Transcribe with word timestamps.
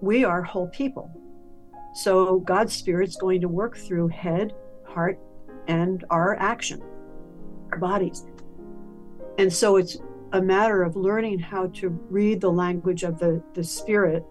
we 0.00 0.24
are 0.24 0.42
whole 0.42 0.68
people. 0.68 1.10
So 1.94 2.40
God's 2.40 2.72
Spirit's 2.72 3.16
going 3.16 3.40
to 3.40 3.48
work 3.48 3.76
through 3.76 4.08
head, 4.08 4.54
heart, 4.86 5.18
and 5.68 6.04
our 6.10 6.36
action, 6.36 6.82
our 7.72 7.78
bodies. 7.78 8.26
And 9.38 9.52
so 9.52 9.76
it's 9.76 9.98
a 10.32 10.40
matter 10.40 10.82
of 10.82 10.96
learning 10.96 11.38
how 11.38 11.66
to 11.68 11.88
read 11.88 12.40
the 12.40 12.50
language 12.50 13.02
of 13.02 13.18
the, 13.18 13.42
the 13.54 13.64
Spirit 13.64 14.24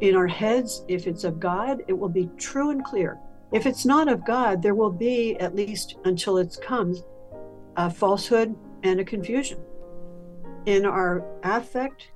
in 0.00 0.16
our 0.16 0.26
heads. 0.26 0.84
If 0.88 1.06
it's 1.06 1.24
of 1.24 1.38
God, 1.38 1.82
it 1.86 1.92
will 1.92 2.08
be 2.08 2.28
true 2.36 2.70
and 2.70 2.84
clear. 2.84 3.18
If 3.52 3.66
it's 3.66 3.84
not 3.84 4.08
of 4.08 4.26
God, 4.26 4.62
there 4.62 4.74
will 4.74 4.90
be, 4.90 5.36
at 5.36 5.54
least 5.54 5.96
until 6.04 6.38
it 6.38 6.58
comes, 6.60 7.04
a 7.76 7.88
falsehood 7.88 8.56
and 8.82 9.00
a 9.00 9.04
confusion. 9.04 9.58
In 10.66 10.84
our 10.84 11.24
affect, 11.44 12.10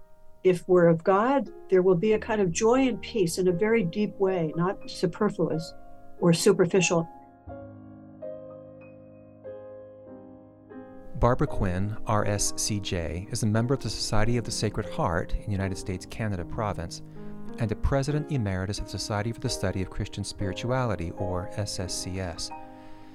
if 0.44 0.66
we're 0.68 0.88
of 0.88 1.02
God, 1.04 1.50
there 1.70 1.82
will 1.82 1.96
be 1.96 2.12
a 2.12 2.18
kind 2.18 2.40
of 2.40 2.50
joy 2.50 2.88
and 2.88 3.00
peace 3.02 3.38
in 3.38 3.48
a 3.48 3.52
very 3.52 3.82
deep 3.82 4.18
way, 4.18 4.52
not 4.56 4.78
superfluous 4.88 5.74
or 6.20 6.32
superficial. 6.32 7.08
Barbara 11.18 11.48
Quinn, 11.48 11.96
RSCJ, 12.06 13.32
is 13.32 13.42
a 13.42 13.46
member 13.46 13.74
of 13.74 13.80
the 13.80 13.90
Society 13.90 14.36
of 14.36 14.44
the 14.44 14.52
Sacred 14.52 14.88
Heart 14.88 15.34
in 15.44 15.50
United 15.50 15.76
States 15.76 16.06
Canada 16.06 16.44
Province 16.44 17.02
and 17.58 17.72
a 17.72 17.76
President 17.76 18.30
Emeritus 18.30 18.78
of 18.78 18.88
Society 18.88 19.32
for 19.32 19.40
the 19.40 19.48
Study 19.48 19.82
of 19.82 19.90
Christian 19.90 20.22
Spirituality, 20.22 21.10
or 21.16 21.50
SSCS. 21.56 22.50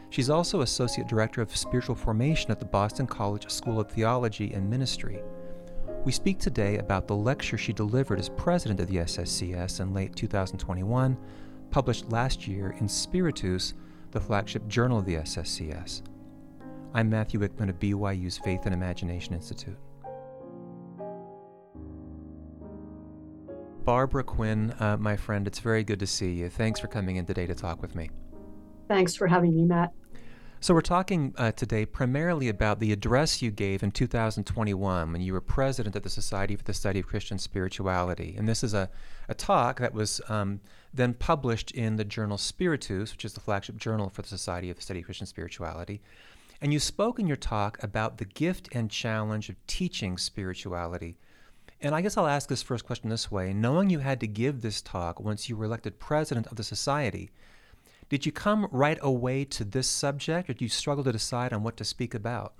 She's 0.10 0.30
also 0.30 0.62
Associate 0.62 1.08
Director 1.08 1.42
of 1.42 1.56
Spiritual 1.56 1.96
Formation 1.96 2.52
at 2.52 2.60
the 2.60 2.66
Boston 2.66 3.08
College 3.08 3.50
School 3.50 3.80
of 3.80 3.90
Theology 3.90 4.54
and 4.54 4.70
Ministry. 4.70 5.22
We 6.06 6.12
speak 6.12 6.38
today 6.38 6.80
about 6.80 7.08
the 7.08 7.16
lecture 7.16 7.58
she 7.58 7.72
delivered 7.72 8.20
as 8.20 8.28
president 8.28 8.82
of 8.82 8.88
the 8.88 8.98
SSCS 8.98 9.80
in 9.80 9.94
late 9.94 10.14
2021, 10.18 11.18
published 11.72 12.12
last 12.12 12.46
year 12.46 12.76
in 12.80 12.90
Spiritus, 12.90 13.74
the 14.12 14.20
flagship 14.20 14.68
journal 14.68 15.00
of 15.00 15.06
the 15.06 15.16
SSCS. 15.16 16.02
I'm 16.94 17.10
Matthew 17.10 17.40
Wickman 17.40 17.70
of 17.70 17.80
BYU's 17.80 18.38
Faith 18.38 18.66
and 18.66 18.74
Imagination 18.74 19.34
Institute. 19.34 19.78
Barbara 23.86 24.26
Quinn, 24.26 24.76
uh, 24.82 24.98
my 24.98 25.16
friend, 25.16 25.48
it's 25.48 25.60
very 25.60 25.86
good 25.86 26.00
to 26.00 26.08
see 26.08 26.34
you. 26.34 26.50
Thanks 26.50 26.82
for 26.82 26.88
coming 26.88 27.16
in 27.16 27.26
today 27.26 27.48
to 27.48 27.56
talk 27.56 27.82
with 27.82 27.96
me. 27.96 28.10
Thanks 28.90 29.16
for 29.16 29.28
having 29.28 29.56
me, 29.56 29.64
Matt. 29.64 29.92
So, 30.64 30.74
we're 30.74 30.80
talking 30.80 31.36
uh, 31.38 31.52
today 31.52 31.86
primarily 31.86 32.48
about 32.48 32.80
the 32.80 32.94
address 32.94 33.42
you 33.42 33.52
gave 33.52 33.84
in 33.84 33.92
2021 33.92 35.12
when 35.12 35.20
you 35.20 35.34
were 35.34 35.42
president 35.42 35.98
of 35.98 36.04
the 36.04 36.10
Society 36.10 36.56
for 36.56 36.64
the 36.64 36.74
Study 36.74 37.02
of 37.02 37.06
Christian 37.06 37.38
Spirituality. 37.38 38.36
And 38.38 38.48
this 38.48 38.64
is 38.64 38.74
a, 38.74 38.90
a 39.28 39.34
talk 39.34 39.82
that 39.82 39.94
was 39.94 40.22
um, 40.30 40.62
then 40.94 41.16
published 41.16 41.72
in 41.72 41.98
the 41.98 42.06
journal 42.06 42.38
Spiritus, 42.38 43.12
which 43.12 43.26
is 43.26 43.34
the 43.34 43.42
flagship 43.42 43.76
journal 43.76 44.08
for 44.08 44.22
the 44.22 44.30
Society 44.30 44.70
of 44.70 44.78
the 44.78 44.82
Study 44.82 45.02
of 45.02 45.06
Christian 45.06 45.28
Spirituality. 45.28 46.02
And 46.62 46.72
you 46.72 46.80
spoke 46.80 47.20
in 47.20 47.28
your 47.28 47.36
talk 47.36 47.78
about 47.84 48.18
the 48.18 48.24
gift 48.24 48.70
and 48.72 48.90
challenge 48.90 49.50
of 49.50 49.58
teaching 49.68 50.18
spirituality. 50.18 51.18
And 51.82 51.94
I 51.94 52.00
guess 52.00 52.16
I'll 52.16 52.26
ask 52.26 52.48
this 52.48 52.64
first 52.64 52.86
question 52.86 53.10
this 53.10 53.30
way 53.30 53.54
Knowing 53.54 53.90
you 53.90 54.00
had 54.00 54.22
to 54.22 54.28
give 54.28 54.62
this 54.62 54.82
talk 54.82 55.20
once 55.20 55.50
you 55.50 55.58
were 55.58 55.66
elected 55.66 56.00
president 56.00 56.48
of 56.48 56.56
the 56.56 56.64
society, 56.64 57.32
did 58.14 58.28
you 58.28 58.32
come 58.32 58.68
right 58.72 59.00
away 59.02 59.44
to 59.44 59.64
this 59.64 59.88
subject, 59.88 60.48
or 60.48 60.54
did 60.54 60.62
you 60.62 60.70
struggle 60.70 61.04
to 61.04 61.12
decide 61.12 61.52
on 61.52 61.64
what 61.64 61.76
to 61.76 61.84
speak 61.84 62.14
about? 62.14 62.54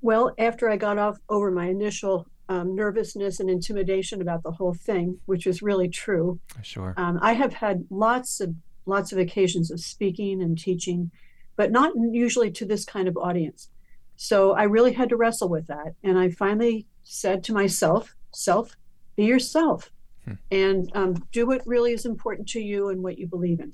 Well, 0.00 0.32
after 0.38 0.70
I 0.70 0.78
got 0.78 0.96
off 0.96 1.18
over 1.28 1.50
my 1.50 1.66
initial 1.66 2.26
um, 2.48 2.74
nervousness 2.74 3.40
and 3.40 3.50
intimidation 3.50 4.22
about 4.22 4.42
the 4.42 4.52
whole 4.52 4.72
thing, 4.72 5.18
which 5.26 5.44
was 5.44 5.60
really 5.60 5.90
true, 5.90 6.40
sure, 6.62 6.94
um, 6.96 7.18
I 7.20 7.34
have 7.34 7.52
had 7.52 7.84
lots 7.90 8.40
of 8.40 8.54
lots 8.86 9.12
of 9.12 9.18
occasions 9.18 9.70
of 9.70 9.80
speaking 9.80 10.40
and 10.40 10.56
teaching, 10.56 11.10
but 11.54 11.70
not 11.70 11.92
usually 12.10 12.50
to 12.52 12.64
this 12.64 12.86
kind 12.86 13.06
of 13.06 13.18
audience. 13.18 13.68
So 14.16 14.52
I 14.52 14.62
really 14.62 14.94
had 14.94 15.10
to 15.10 15.16
wrestle 15.18 15.50
with 15.50 15.66
that, 15.66 15.94
and 16.02 16.18
I 16.18 16.30
finally 16.30 16.86
said 17.04 17.44
to 17.44 17.52
myself, 17.52 18.14
self, 18.32 18.78
be 19.14 19.24
yourself 19.24 19.90
hmm. 20.24 20.34
and 20.50 20.90
um, 20.94 21.14
do 21.32 21.46
what 21.46 21.66
really 21.66 21.92
is 21.92 22.06
important 22.06 22.48
to 22.50 22.60
you 22.60 22.88
and 22.88 23.02
what 23.02 23.18
you 23.18 23.26
believe 23.26 23.60
in. 23.60 23.72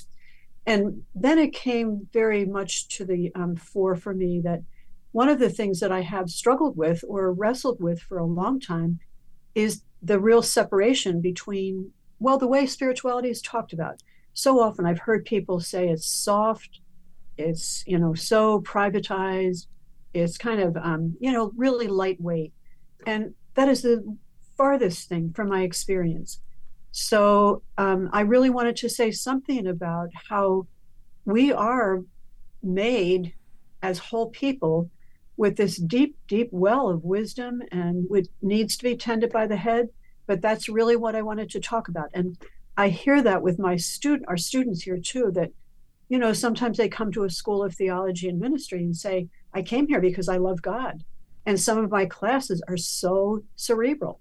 And 0.66 1.03
then 1.14 1.38
it 1.38 1.54
came 1.54 2.09
very 2.12 2.44
much 2.44 2.88
to 2.97 3.04
the 3.04 3.32
um, 3.34 3.56
fore 3.56 3.97
for 3.97 4.12
me 4.12 4.41
that 4.44 4.60
one 5.12 5.31
of 5.31 5.38
the 5.38 5.48
things 5.48 5.81
that 5.81 5.91
I 5.91 6.03
have 6.03 6.28
struggled 6.28 6.76
with 6.76 7.03
or 7.09 7.32
wrestled 7.32 7.81
with 7.81 8.00
for 8.00 8.19
a 8.19 8.26
long 8.26 8.60
time 8.60 8.98
is 9.54 9.82
the 10.03 10.20
real 10.20 10.42
separation 10.42 11.20
between, 11.20 11.91
well, 12.19 12.38
the 12.38 12.47
way 12.47 12.66
spirituality 12.66 13.30
is 13.30 13.41
talked 13.41 13.72
about. 13.72 14.03
So 14.34 14.60
often 14.60 14.86
I've 14.86 15.00
heard 15.00 15.25
people 15.25 15.59
say 15.59 15.88
it's 15.88 16.06
soft, 16.06 16.80
it's, 17.38 17.82
you 17.86 17.98
know, 17.98 18.15
so 18.15 18.60
privatized, 18.60 19.66
it's 20.15 20.38
kind 20.38 20.60
of, 20.60 20.76
um, 20.76 21.16
you 21.19 21.32
know, 21.32 21.53
really 21.56 21.88
lightweight. 21.88 22.53
And 23.06 23.34
that 23.54 23.69
is 23.69 23.82
the 23.82 24.16
farthest 24.58 25.08
thing 25.08 25.32
from 25.32 25.48
my 25.48 25.62
experience. 25.62 26.41
So 26.91 27.62
um, 27.78 28.10
I 28.12 28.22
really 28.22 28.50
wanted 28.50 28.76
to 28.78 28.88
say 28.88 29.10
something 29.10 29.66
about 29.66 30.10
how 30.28 30.66
we 31.24 31.52
are 31.52 32.02
made 32.62 33.34
as 33.82 33.98
whole 33.98 34.30
people 34.30 34.91
with 35.36 35.56
this 35.56 35.76
deep, 35.76 36.16
deep 36.26 36.48
well 36.50 36.88
of 36.91 37.04
wisdom 37.04 37.62
and 37.70 38.04
which 38.08 38.26
needs 38.42 38.76
to 38.76 38.84
be 38.84 38.97
tended 38.97 39.30
by 39.32 39.47
the 39.47 39.56
head. 39.56 39.88
But 40.26 40.42
that's 40.42 40.68
really 40.68 40.97
what 40.97 41.14
I 41.14 41.22
wanted 41.22 41.48
to 41.50 41.60
talk 41.60 41.88
about. 41.88 42.10
And 42.12 42.36
I 42.76 42.88
hear 42.88 43.22
that 43.22 43.42
with 43.42 43.58
my 43.58 43.76
student, 43.76 44.28
our 44.28 44.36
students 44.36 44.82
here 44.82 44.98
too, 44.98 45.30
that, 45.34 45.52
you 46.08 46.18
know, 46.18 46.32
sometimes 46.32 46.76
they 46.76 46.88
come 46.88 47.12
to 47.12 47.24
a 47.24 47.30
school 47.30 47.62
of 47.62 47.74
theology 47.74 48.28
and 48.28 48.41
ministry 48.41 48.80
and 48.80 48.97
say, 48.97 49.28
I 49.54 49.62
came 49.62 49.86
here 49.86 50.00
because 50.00 50.28
I 50.28 50.38
love 50.38 50.60
God 50.60 51.04
and 51.48 51.58
some 51.58 51.78
of 51.78 51.91
my 51.91 52.04
classes 52.04 52.62
are 52.68 52.76
so 52.76 53.42
cerebral. 53.56 54.20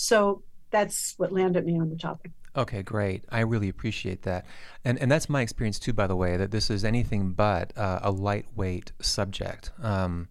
So 0.00 0.42
that's 0.70 1.14
what 1.16 1.32
landed 1.32 1.66
me 1.66 1.76
on 1.76 1.90
the 1.90 1.96
topic. 1.96 2.30
Okay, 2.54 2.82
great. 2.82 3.24
I 3.30 3.40
really 3.40 3.68
appreciate 3.68 4.22
that, 4.22 4.46
and 4.84 4.96
and 4.98 5.10
that's 5.10 5.28
my 5.28 5.42
experience 5.42 5.80
too. 5.80 5.92
By 5.92 6.06
the 6.06 6.14
way, 6.14 6.36
that 6.36 6.52
this 6.52 6.70
is 6.70 6.84
anything 6.84 7.32
but 7.32 7.76
uh, 7.76 7.98
a 8.02 8.12
lightweight 8.12 8.92
subject. 9.00 9.72
Um, 9.82 10.28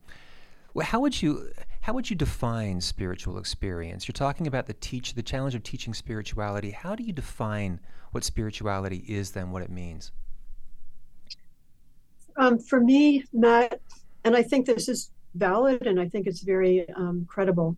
how 0.81 1.01
would 1.01 1.21
you 1.21 1.49
how 1.81 1.91
would 1.91 2.09
you 2.09 2.15
define 2.15 2.79
spiritual 2.79 3.37
experience? 3.37 4.07
You're 4.07 4.13
talking 4.13 4.47
about 4.47 4.67
the 4.67 4.73
teach 4.73 5.15
the 5.15 5.21
challenge 5.21 5.53
of 5.53 5.63
teaching 5.63 5.93
spirituality. 5.93 6.71
How 6.71 6.95
do 6.95 7.03
you 7.03 7.11
define 7.11 7.81
what 8.11 8.23
spirituality 8.23 9.03
is, 9.05 9.31
then 9.31 9.51
what 9.51 9.63
it 9.63 9.69
means? 9.69 10.13
Um, 12.37 12.57
for 12.57 12.79
me, 12.79 13.25
Matt, 13.33 13.81
and 14.23 14.33
I 14.33 14.43
think 14.43 14.65
this 14.65 14.87
is 14.87 15.11
valid 15.35 15.87
and 15.87 15.99
I 15.99 16.07
think 16.07 16.25
it's 16.25 16.41
very 16.41 16.89
um, 16.95 17.25
credible. 17.29 17.75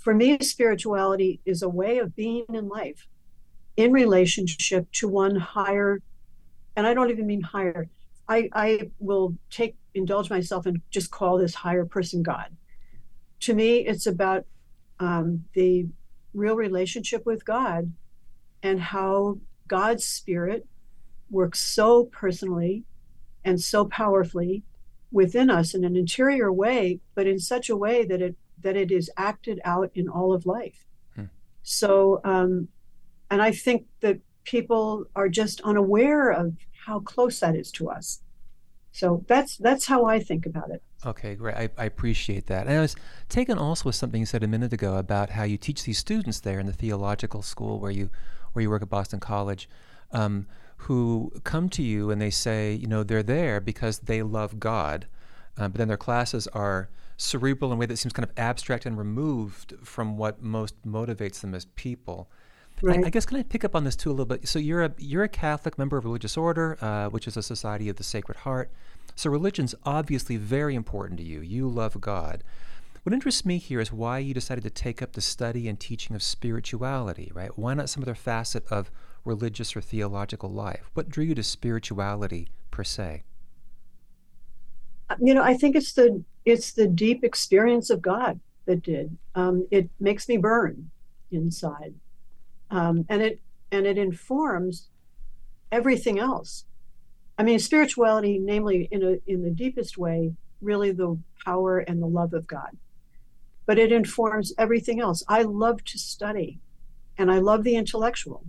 For 0.00 0.14
me, 0.14 0.38
spirituality 0.40 1.40
is 1.44 1.62
a 1.62 1.68
way 1.68 1.98
of 1.98 2.16
being 2.16 2.46
in 2.48 2.68
life 2.68 3.06
in 3.76 3.92
relationship 3.92 4.90
to 4.92 5.08
one 5.08 5.36
higher, 5.36 6.00
and 6.74 6.86
I 6.86 6.94
don't 6.94 7.10
even 7.10 7.26
mean 7.26 7.42
higher. 7.42 7.88
I, 8.26 8.48
I 8.52 8.90
will 8.98 9.36
take 9.50 9.76
indulge 9.94 10.30
myself 10.30 10.66
and 10.66 10.80
just 10.90 11.10
call 11.10 11.36
this 11.36 11.54
higher 11.54 11.84
person 11.84 12.22
God. 12.22 12.56
To 13.40 13.54
me, 13.54 13.78
it's 13.78 14.06
about 14.06 14.46
um, 15.00 15.44
the 15.54 15.86
real 16.32 16.56
relationship 16.56 17.26
with 17.26 17.44
God 17.44 17.92
and 18.62 18.80
how 18.80 19.38
God's 19.68 20.04
spirit 20.04 20.66
works 21.30 21.60
so 21.60 22.04
personally 22.04 22.84
and 23.44 23.60
so 23.60 23.84
powerfully 23.84 24.62
within 25.12 25.50
us 25.50 25.74
in 25.74 25.84
an 25.84 25.96
interior 25.96 26.52
way, 26.52 27.00
but 27.14 27.26
in 27.26 27.38
such 27.38 27.68
a 27.68 27.76
way 27.76 28.04
that 28.04 28.22
it 28.22 28.36
that 28.62 28.76
it 28.76 28.90
is 28.90 29.10
acted 29.16 29.60
out 29.64 29.90
in 29.94 30.08
all 30.08 30.32
of 30.32 30.46
life. 30.46 30.86
Hmm. 31.14 31.24
So, 31.62 32.20
um, 32.24 32.68
and 33.30 33.40
I 33.40 33.52
think 33.52 33.86
that 34.00 34.18
people 34.44 35.04
are 35.14 35.28
just 35.28 35.60
unaware 35.62 36.30
of 36.30 36.54
how 36.86 37.00
close 37.00 37.40
that 37.40 37.54
is 37.54 37.70
to 37.72 37.88
us. 37.90 38.20
So 38.92 39.24
that's 39.28 39.56
that's 39.56 39.86
how 39.86 40.04
I 40.04 40.18
think 40.18 40.46
about 40.46 40.70
it. 40.70 40.82
Okay, 41.06 41.34
great. 41.36 41.54
I, 41.54 41.70
I 41.78 41.84
appreciate 41.84 42.46
that. 42.48 42.66
And 42.66 42.76
I 42.76 42.80
was 42.80 42.96
taken 43.28 43.56
also 43.56 43.88
with 43.88 43.94
something 43.94 44.20
you 44.20 44.26
said 44.26 44.42
a 44.42 44.48
minute 44.48 44.72
ago 44.72 44.96
about 44.96 45.30
how 45.30 45.44
you 45.44 45.56
teach 45.56 45.84
these 45.84 45.98
students 45.98 46.40
there 46.40 46.58
in 46.58 46.66
the 46.66 46.72
theological 46.72 47.42
school 47.42 47.78
where 47.78 47.92
you 47.92 48.10
where 48.52 48.62
you 48.62 48.70
work 48.70 48.82
at 48.82 48.90
Boston 48.90 49.20
College. 49.20 49.68
Um, 50.12 50.46
who 50.84 51.30
come 51.44 51.68
to 51.68 51.82
you 51.82 52.10
and 52.10 52.20
they 52.20 52.30
say, 52.30 52.72
you 52.72 52.86
know, 52.86 53.02
they're 53.02 53.22
there 53.22 53.60
because 53.60 53.98
they 53.98 54.22
love 54.22 54.58
God, 54.58 55.06
uh, 55.58 55.68
but 55.68 55.74
then 55.74 55.88
their 55.88 55.98
classes 55.98 56.46
are 56.48 56.88
cerebral 57.20 57.70
in 57.70 57.76
a 57.76 57.78
way 57.78 57.86
that 57.86 57.98
seems 57.98 58.12
kind 58.12 58.28
of 58.28 58.32
abstract 58.38 58.86
and 58.86 58.96
removed 58.96 59.74
from 59.84 60.16
what 60.16 60.42
most 60.42 60.74
motivates 60.86 61.40
them 61.40 61.54
as 61.54 61.66
people. 61.76 62.30
Right. 62.82 63.04
I, 63.04 63.08
I, 63.08 63.10
guess 63.10 63.26
can 63.26 63.36
I 63.36 63.42
pick 63.42 63.62
up 63.62 63.76
on 63.76 63.84
this 63.84 63.94
too 63.94 64.08
a 64.08 64.12
little 64.12 64.24
bit? 64.24 64.48
So 64.48 64.58
you're 64.58 64.82
a 64.82 64.92
you're 64.96 65.24
a 65.24 65.28
Catholic 65.28 65.78
member 65.78 65.98
of 65.98 66.04
a 66.04 66.08
religious 66.08 66.36
order, 66.38 66.78
uh, 66.80 67.10
which 67.10 67.28
is 67.28 67.36
a 67.36 67.42
Society 67.42 67.90
of 67.90 67.96
the 67.96 68.02
Sacred 68.02 68.38
Heart. 68.38 68.70
So 69.16 69.28
religion's 69.28 69.74
obviously 69.84 70.36
very 70.38 70.74
important 70.74 71.18
to 71.18 71.24
you. 71.24 71.42
You 71.42 71.68
love 71.68 72.00
God, 72.00 72.42
What 73.02 73.12
interests 73.12 73.44
me 73.44 73.58
here 73.58 73.80
is 73.80 73.92
why 73.92 74.18
you 74.18 74.32
decided 74.32 74.64
to 74.64 74.70
take 74.70 75.02
up 75.02 75.12
the 75.12 75.20
study 75.20 75.68
and 75.68 75.78
teaching 75.78 76.16
of 76.16 76.22
spirituality, 76.22 77.30
right? 77.34 77.50
Why 77.58 77.74
not 77.74 77.90
some 77.90 78.02
other 78.02 78.14
facet 78.14 78.64
of 78.70 78.90
religious 79.26 79.76
or 79.76 79.82
theological 79.82 80.48
life? 80.48 80.90
What 80.94 81.10
drew 81.10 81.24
you 81.24 81.34
to 81.34 81.42
spirituality 81.42 82.48
per 82.70 82.84
se? 82.84 83.24
Uh, 85.10 85.16
you 85.20 85.34
know, 85.34 85.42
I 85.42 85.54
think 85.54 85.76
it's 85.76 85.92
the 85.92 86.24
it's 86.44 86.72
the 86.72 86.86
deep 86.86 87.24
experience 87.24 87.90
of 87.90 88.02
God 88.02 88.40
that 88.66 88.82
did. 88.82 89.16
Um, 89.34 89.66
it 89.70 89.90
makes 89.98 90.28
me 90.28 90.36
burn 90.36 90.90
inside, 91.30 91.94
um, 92.70 93.04
and 93.08 93.22
it 93.22 93.40
and 93.72 93.86
it 93.86 93.98
informs 93.98 94.88
everything 95.70 96.18
else. 96.18 96.64
I 97.38 97.42
mean, 97.42 97.58
spirituality, 97.58 98.38
namely 98.38 98.88
in 98.90 99.02
a 99.02 99.18
in 99.26 99.42
the 99.42 99.50
deepest 99.50 99.98
way, 99.98 100.34
really 100.60 100.92
the 100.92 101.18
power 101.44 101.78
and 101.78 102.02
the 102.02 102.06
love 102.06 102.34
of 102.34 102.46
God. 102.46 102.76
But 103.66 103.78
it 103.78 103.92
informs 103.92 104.52
everything 104.58 105.00
else. 105.00 105.22
I 105.28 105.42
love 105.42 105.84
to 105.84 105.98
study, 105.98 106.58
and 107.16 107.30
I 107.30 107.38
love 107.38 107.64
the 107.64 107.76
intellectual, 107.76 108.44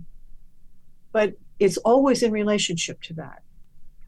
but 1.12 1.34
it's 1.58 1.76
always 1.78 2.22
in 2.22 2.32
relationship 2.32 3.00
to 3.02 3.14
that. 3.14 3.42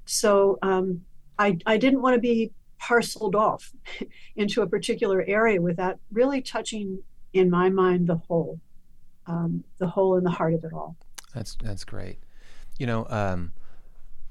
So 0.07 0.59
um, 0.63 1.03
I 1.39 1.59
I 1.67 1.77
didn't 1.77 2.03
want 2.03 2.15
to 2.15 2.21
be 2.21 2.53
parceled 2.79 3.35
off 3.35 3.73
into 4.37 4.63
a 4.63 4.67
particular 4.67 5.25
area 5.27 5.61
without 5.61 5.99
really 6.13 6.41
touching, 6.41 7.01
in 7.33 7.51
my 7.51 7.69
mind, 7.69 8.07
the 8.07 8.17
whole, 8.17 8.61
um, 9.27 9.65
the 9.79 9.87
whole 9.87 10.17
and 10.17 10.27
the 10.27 10.31
heart 10.31 10.55
of 10.55 10.65
it 10.65 10.73
all. 10.73 10.97
That's 11.35 11.57
that's 11.63 11.85
great. 11.85 12.19
You 12.79 12.87
know, 12.87 13.07
um, 13.09 13.53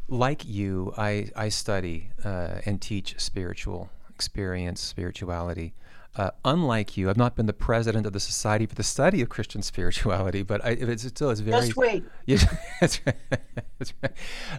like 0.08 0.46
you, 0.46 0.94
I 0.98 1.30
I 1.36 1.50
study 1.50 2.12
uh, 2.24 2.62
and 2.66 2.82
teach 2.82 3.20
spiritual 3.20 3.90
experience, 4.10 4.82
spirituality. 4.82 5.74
Uh, 6.16 6.30
unlike 6.46 6.96
you, 6.96 7.10
I've 7.10 7.18
not 7.18 7.36
been 7.36 7.48
the 7.48 7.54
president 7.54 8.06
of 8.06 8.14
the 8.14 8.20
Society 8.20 8.68
for 8.68 8.76
the 8.76 8.84
Study 8.84 9.22
of 9.22 9.30
Christian 9.30 9.64
Spirituality, 9.64 10.44
but 10.44 10.64
I, 10.64 10.70
it's 10.70 11.08
still 11.08 11.32
it's 11.32 11.40
very. 11.40 11.66
Just 11.66 11.76
wait. 11.76 12.04
Yeah, 12.28 12.38
that's 12.80 13.02
right. 13.06 13.16
that's 13.80 13.94
right. 14.02 14.12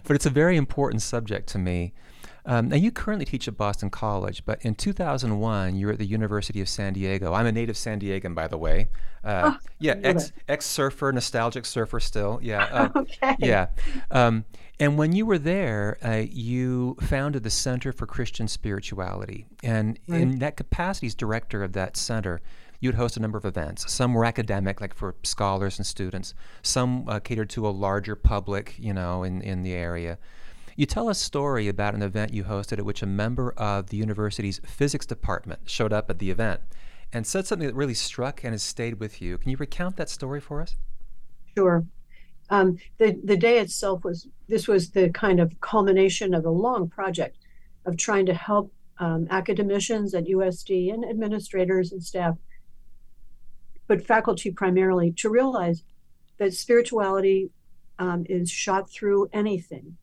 But 0.03 0.15
it's 0.17 0.25
a 0.25 0.29
very 0.29 0.57
important 0.57 1.01
subject 1.01 1.47
to 1.49 1.57
me. 1.57 1.93
Um, 2.47 2.69
now, 2.69 2.75
you 2.75 2.91
currently 2.91 3.25
teach 3.25 3.47
at 3.47 3.57
Boston 3.57 3.89
College, 3.89 4.43
but 4.45 4.63
in 4.63 4.75
2001, 4.75 5.75
you 5.75 5.87
were 5.87 5.93
at 5.93 5.99
the 5.99 6.05
University 6.05 6.61
of 6.61 6.69
San 6.69 6.93
Diego. 6.93 7.33
I'm 7.33 7.47
a 7.47 7.51
native 7.51 7.75
San 7.75 7.99
Diegan, 7.99 8.35
by 8.35 8.47
the 8.47 8.57
way. 8.57 8.87
Uh, 9.23 9.53
oh, 9.55 9.57
yeah, 9.79 9.95
ex 10.03 10.31
ex 10.47 10.65
surfer, 10.67 11.11
nostalgic 11.11 11.65
surfer 11.65 11.99
still. 11.99 12.39
Yeah. 12.41 12.65
Uh, 12.75 12.89
okay. 12.95 13.35
Yeah. 13.39 13.67
Um, 14.11 14.43
and 14.79 14.97
when 14.97 15.13
you 15.13 15.25
were 15.25 15.37
there, 15.37 15.97
uh, 16.03 16.23
you 16.29 16.97
founded 17.01 17.43
the 17.43 17.49
Center 17.49 17.93
for 17.93 18.05
Christian 18.05 18.47
Spirituality. 18.47 19.45
And 19.63 19.97
right. 20.07 20.21
in 20.21 20.39
that 20.39 20.57
capacity 20.57 21.07
as 21.07 21.15
director 21.15 21.63
of 21.63 21.71
that 21.73 21.95
center, 21.95 22.41
you'd 22.81 22.95
host 22.95 23.15
a 23.15 23.21
number 23.21 23.37
of 23.37 23.45
events. 23.45 23.89
Some 23.91 24.13
were 24.13 24.25
academic, 24.25 24.81
like 24.81 24.93
for 24.93 25.15
scholars 25.23 25.79
and 25.79 25.85
students. 25.85 26.33
Some 26.61 27.07
uh, 27.07 27.19
catered 27.19 27.49
to 27.51 27.67
a 27.67 27.69
larger 27.69 28.15
public, 28.15 28.75
you 28.77 28.93
know, 28.93 29.23
in, 29.23 29.41
in 29.41 29.63
the 29.63 29.73
area. 29.73 30.17
You 30.77 30.85
tell 30.85 31.07
a 31.07 31.15
story 31.15 31.69
about 31.69 31.95
an 31.95 32.01
event 32.01 32.33
you 32.33 32.43
hosted 32.43 32.79
at 32.79 32.85
which 32.85 33.01
a 33.01 33.05
member 33.05 33.51
of 33.51 33.91
the 33.91 33.97
university's 33.97 34.59
physics 34.65 35.05
department 35.05 35.61
showed 35.65 35.93
up 35.93 36.09
at 36.09 36.19
the 36.19 36.29
event 36.29 36.59
and 37.13 37.25
said 37.25 37.47
something 37.47 37.65
that 37.65 37.75
really 37.75 37.93
struck 37.93 38.43
and 38.43 38.53
has 38.53 38.61
stayed 38.61 38.99
with 38.99 39.21
you. 39.21 39.37
Can 39.37 39.51
you 39.51 39.57
recount 39.57 39.95
that 39.95 40.09
story 40.09 40.41
for 40.41 40.61
us? 40.61 40.75
Sure. 41.55 41.85
Um, 42.49 42.77
the 42.97 43.17
the 43.23 43.37
day 43.37 43.59
itself 43.59 44.03
was 44.03 44.27
this 44.49 44.67
was 44.67 44.89
the 44.89 45.09
kind 45.11 45.39
of 45.39 45.61
culmination 45.61 46.33
of 46.33 46.45
a 46.45 46.49
long 46.49 46.89
project 46.89 47.37
of 47.85 47.95
trying 47.95 48.25
to 48.25 48.33
help 48.33 48.73
um, 48.99 49.27
academicians 49.29 50.13
at 50.13 50.25
USD 50.25 50.93
and 50.93 51.05
administrators 51.05 51.93
and 51.93 52.03
staff, 52.03 52.37
but 53.87 54.05
faculty 54.05 54.51
primarily, 54.51 55.13
to 55.13 55.29
realize 55.29 55.83
that 56.37 56.53
spirituality 56.53 57.49
um, 57.97 58.25
is 58.27 58.51
shot 58.51 58.89
through 58.89 59.29
anything 59.31 59.97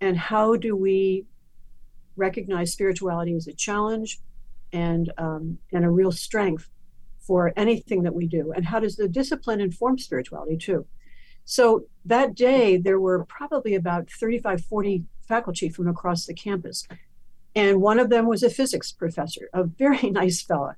and 0.00 0.16
how 0.16 0.56
do 0.56 0.76
we 0.76 1.24
recognize 2.16 2.72
spirituality 2.72 3.34
as 3.34 3.46
a 3.46 3.52
challenge 3.52 4.20
and 4.72 5.12
um, 5.18 5.58
and 5.72 5.84
a 5.84 5.90
real 5.90 6.12
strength 6.12 6.68
for 7.20 7.52
anything 7.56 8.02
that 8.02 8.14
we 8.14 8.26
do? 8.26 8.52
And 8.52 8.66
how 8.66 8.80
does 8.80 8.96
the 8.96 9.08
discipline 9.08 9.60
inform 9.60 9.98
spirituality 9.98 10.56
too? 10.56 10.86
So 11.44 11.84
that 12.04 12.34
day 12.34 12.76
there 12.76 13.00
were 13.00 13.24
probably 13.24 13.74
about 13.74 14.10
35 14.10 14.64
40 14.64 15.04
faculty 15.26 15.68
from 15.68 15.88
across 15.88 16.26
the 16.26 16.34
campus. 16.34 16.86
And 17.54 17.80
one 17.80 17.98
of 17.98 18.10
them 18.10 18.26
was 18.26 18.42
a 18.42 18.50
physics 18.50 18.92
professor 18.92 19.48
a 19.52 19.64
very 19.64 20.10
nice 20.22 20.42
fella. 20.42 20.76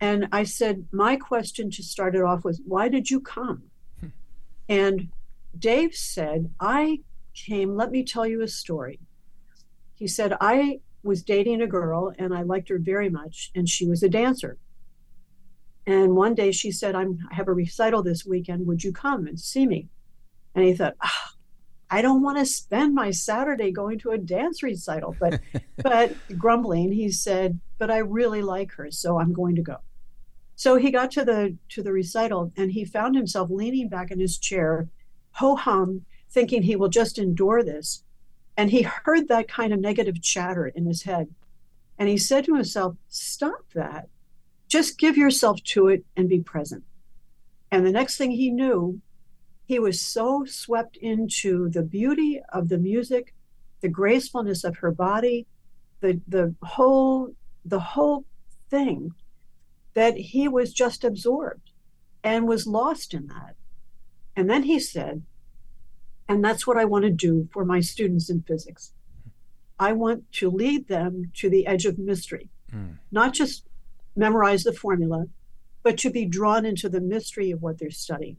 And 0.00 0.28
i 0.32 0.42
said 0.42 0.86
my 0.90 1.16
question 1.16 1.70
to 1.70 1.82
start 1.82 2.14
it 2.14 2.22
off 2.22 2.44
was 2.44 2.60
why 2.66 2.88
did 2.88 3.10
you 3.10 3.20
come? 3.20 3.64
Hmm. 4.00 4.08
and 4.68 5.08
dave 5.58 5.94
said 5.94 6.50
i 6.58 7.00
came, 7.34 7.76
let 7.76 7.90
me 7.90 8.04
tell 8.04 8.26
you 8.26 8.42
a 8.42 8.48
story. 8.48 9.00
He 9.94 10.06
said, 10.08 10.36
I 10.40 10.80
was 11.02 11.22
dating 11.22 11.62
a 11.62 11.66
girl 11.66 12.12
and 12.18 12.34
I 12.34 12.42
liked 12.42 12.68
her 12.68 12.78
very 12.78 13.08
much, 13.08 13.50
and 13.54 13.68
she 13.68 13.86
was 13.86 14.02
a 14.02 14.08
dancer. 14.08 14.58
And 15.86 16.14
one 16.14 16.34
day 16.34 16.52
she 16.52 16.70
said, 16.70 16.94
I'm, 16.94 17.18
I 17.30 17.34
have 17.34 17.48
a 17.48 17.52
recital 17.52 18.02
this 18.02 18.24
weekend. 18.24 18.66
Would 18.66 18.84
you 18.84 18.92
come 18.92 19.26
and 19.26 19.38
see 19.38 19.66
me? 19.66 19.88
And 20.54 20.64
he 20.64 20.74
thought, 20.74 20.94
oh, 21.02 21.30
I 21.90 22.02
don't 22.02 22.22
want 22.22 22.38
to 22.38 22.46
spend 22.46 22.94
my 22.94 23.10
Saturday 23.10 23.72
going 23.72 23.98
to 24.00 24.10
a 24.10 24.18
dance 24.18 24.62
recital. 24.62 25.16
But, 25.18 25.40
but 25.82 26.14
grumbling, 26.38 26.92
he 26.92 27.10
said, 27.10 27.58
but 27.78 27.90
I 27.90 27.98
really 27.98 28.42
like 28.42 28.72
her, 28.72 28.90
so 28.90 29.18
I'm 29.18 29.32
going 29.32 29.56
to 29.56 29.62
go. 29.62 29.78
So 30.54 30.76
he 30.76 30.90
got 30.90 31.10
to 31.12 31.24
the 31.24 31.56
to 31.70 31.82
the 31.82 31.92
recital 31.92 32.52
and 32.56 32.70
he 32.70 32.84
found 32.84 33.16
himself 33.16 33.50
leaning 33.50 33.88
back 33.88 34.10
in 34.10 34.20
his 34.20 34.38
chair, 34.38 34.88
ho 35.32 35.56
hum, 35.56 36.04
thinking 36.32 36.62
he 36.62 36.76
will 36.76 36.88
just 36.88 37.18
endure 37.18 37.62
this. 37.62 38.02
And 38.56 38.70
he 38.70 38.82
heard 38.82 39.28
that 39.28 39.48
kind 39.48 39.72
of 39.72 39.80
negative 39.80 40.20
chatter 40.20 40.66
in 40.66 40.86
his 40.86 41.02
head. 41.02 41.28
And 41.98 42.08
he 42.08 42.18
said 42.18 42.44
to 42.46 42.54
himself, 42.54 42.96
Stop 43.08 43.64
that. 43.74 44.08
Just 44.68 44.98
give 44.98 45.16
yourself 45.16 45.62
to 45.64 45.88
it 45.88 46.04
and 46.16 46.28
be 46.28 46.40
present. 46.40 46.84
And 47.70 47.86
the 47.86 47.92
next 47.92 48.16
thing 48.16 48.32
he 48.32 48.50
knew, 48.50 49.00
he 49.64 49.78
was 49.78 50.00
so 50.00 50.44
swept 50.44 50.96
into 50.96 51.68
the 51.68 51.82
beauty 51.82 52.40
of 52.52 52.68
the 52.68 52.78
music, 52.78 53.34
the 53.80 53.88
gracefulness 53.88 54.64
of 54.64 54.78
her 54.78 54.90
body, 54.90 55.46
the, 56.00 56.20
the 56.26 56.54
whole 56.62 57.34
the 57.64 57.80
whole 57.80 58.24
thing 58.70 59.14
that 59.94 60.16
he 60.16 60.48
was 60.48 60.72
just 60.72 61.04
absorbed 61.04 61.70
and 62.24 62.48
was 62.48 62.66
lost 62.66 63.14
in 63.14 63.28
that. 63.28 63.54
And 64.34 64.48
then 64.50 64.64
he 64.64 64.80
said, 64.80 65.22
and 66.32 66.44
that's 66.44 66.66
what 66.66 66.78
I 66.78 66.86
want 66.86 67.04
to 67.04 67.10
do 67.10 67.48
for 67.52 67.64
my 67.64 67.80
students 67.80 68.30
in 68.30 68.42
physics. 68.42 68.92
I 69.78 69.92
want 69.92 70.30
to 70.32 70.50
lead 70.50 70.88
them 70.88 71.30
to 71.34 71.50
the 71.50 71.66
edge 71.66 71.84
of 71.84 71.98
mystery, 71.98 72.48
mm. 72.72 72.96
not 73.10 73.34
just 73.34 73.66
memorize 74.16 74.64
the 74.64 74.72
formula, 74.72 75.26
but 75.82 75.98
to 75.98 76.10
be 76.10 76.24
drawn 76.24 76.64
into 76.64 76.88
the 76.88 77.00
mystery 77.00 77.50
of 77.50 77.60
what 77.60 77.78
they're 77.78 77.90
studying. 77.90 78.38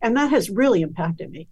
And 0.00 0.16
that 0.16 0.30
has 0.30 0.48
really 0.48 0.82
impacted 0.82 1.30
me. 1.30 1.48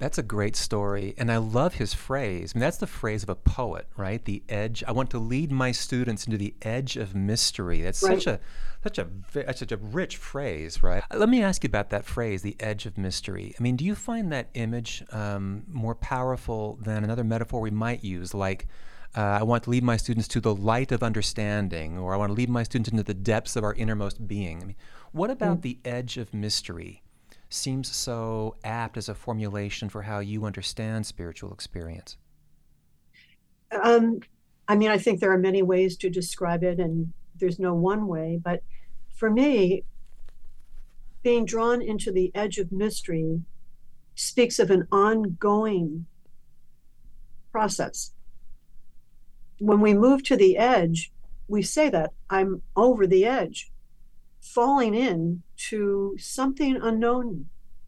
That's 0.00 0.16
a 0.16 0.22
great 0.22 0.56
story. 0.56 1.14
And 1.18 1.30
I 1.30 1.36
love 1.36 1.74
his 1.74 1.92
phrase. 1.92 2.52
I 2.54 2.58
mean, 2.58 2.62
that's 2.62 2.78
the 2.78 2.86
phrase 2.86 3.22
of 3.22 3.28
a 3.28 3.34
poet, 3.34 3.86
right? 3.98 4.24
The 4.24 4.42
edge. 4.48 4.82
I 4.88 4.92
want 4.92 5.10
to 5.10 5.18
lead 5.18 5.52
my 5.52 5.72
students 5.72 6.24
into 6.24 6.38
the 6.38 6.54
edge 6.62 6.96
of 6.96 7.14
mystery. 7.14 7.82
That's 7.82 8.02
right. 8.02 8.20
such 8.20 8.26
a 8.26 8.40
such 8.82 8.98
a 8.98 9.54
such 9.54 9.72
a 9.72 9.76
rich 9.76 10.16
phrase, 10.16 10.82
right? 10.82 11.04
Let 11.14 11.28
me 11.28 11.42
ask 11.42 11.62
you 11.62 11.68
about 11.68 11.90
that 11.90 12.06
phrase, 12.06 12.40
the 12.40 12.56
edge 12.58 12.86
of 12.86 12.96
mystery. 12.96 13.54
I 13.60 13.62
mean, 13.62 13.76
do 13.76 13.84
you 13.84 13.94
find 13.94 14.32
that 14.32 14.48
image 14.54 15.04
um, 15.12 15.64
more 15.68 15.94
powerful 15.94 16.78
than 16.80 17.04
another 17.04 17.22
metaphor 17.22 17.60
we 17.60 17.70
might 17.70 18.02
use, 18.02 18.32
like 18.32 18.68
uh, 19.14 19.20
I 19.20 19.42
want 19.42 19.64
to 19.64 19.70
lead 19.70 19.84
my 19.84 19.98
students 19.98 20.28
to 20.28 20.40
the 20.40 20.54
light 20.54 20.92
of 20.92 21.02
understanding, 21.02 21.98
or 21.98 22.14
I 22.14 22.16
want 22.16 22.30
to 22.30 22.34
lead 22.34 22.48
my 22.48 22.62
students 22.62 22.90
into 22.90 23.02
the 23.02 23.12
depths 23.12 23.54
of 23.54 23.64
our 23.64 23.74
innermost 23.74 24.26
being? 24.26 24.62
I 24.62 24.64
mean, 24.64 24.76
what 25.12 25.28
about 25.28 25.58
mm. 25.58 25.62
the 25.62 25.78
edge 25.84 26.16
of 26.16 26.32
mystery? 26.32 27.02
Seems 27.50 27.94
so 27.94 28.56
apt 28.64 28.96
as 28.96 29.08
a 29.08 29.14
formulation 29.14 29.88
for 29.88 30.02
how 30.02 30.20
you 30.20 30.44
understand 30.44 31.04
spiritual 31.04 31.52
experience? 31.52 32.16
Um, 33.82 34.20
I 34.68 34.76
mean, 34.76 34.90
I 34.90 34.98
think 34.98 35.20
there 35.20 35.32
are 35.32 35.38
many 35.38 35.62
ways 35.62 35.96
to 35.98 36.08
describe 36.08 36.62
it, 36.62 36.78
and 36.78 37.12
there's 37.38 37.58
no 37.58 37.74
one 37.74 38.06
way. 38.06 38.40
But 38.42 38.62
for 39.14 39.30
me, 39.30 39.84
being 41.22 41.44
drawn 41.44 41.82
into 41.82 42.12
the 42.12 42.30
edge 42.34 42.58
of 42.58 42.72
mystery 42.72 43.40
speaks 44.14 44.58
of 44.58 44.70
an 44.70 44.86
ongoing 44.90 46.06
process. 47.52 48.12
When 49.58 49.80
we 49.80 49.92
move 49.92 50.22
to 50.24 50.36
the 50.36 50.56
edge, 50.56 51.12
we 51.48 51.62
say 51.62 51.90
that 51.90 52.12
I'm 52.30 52.62
over 52.76 53.06
the 53.06 53.26
edge 53.26 53.70
falling 54.40 54.94
in 54.94 55.42
to 55.56 56.16
something 56.18 56.76
unknown 56.82 57.46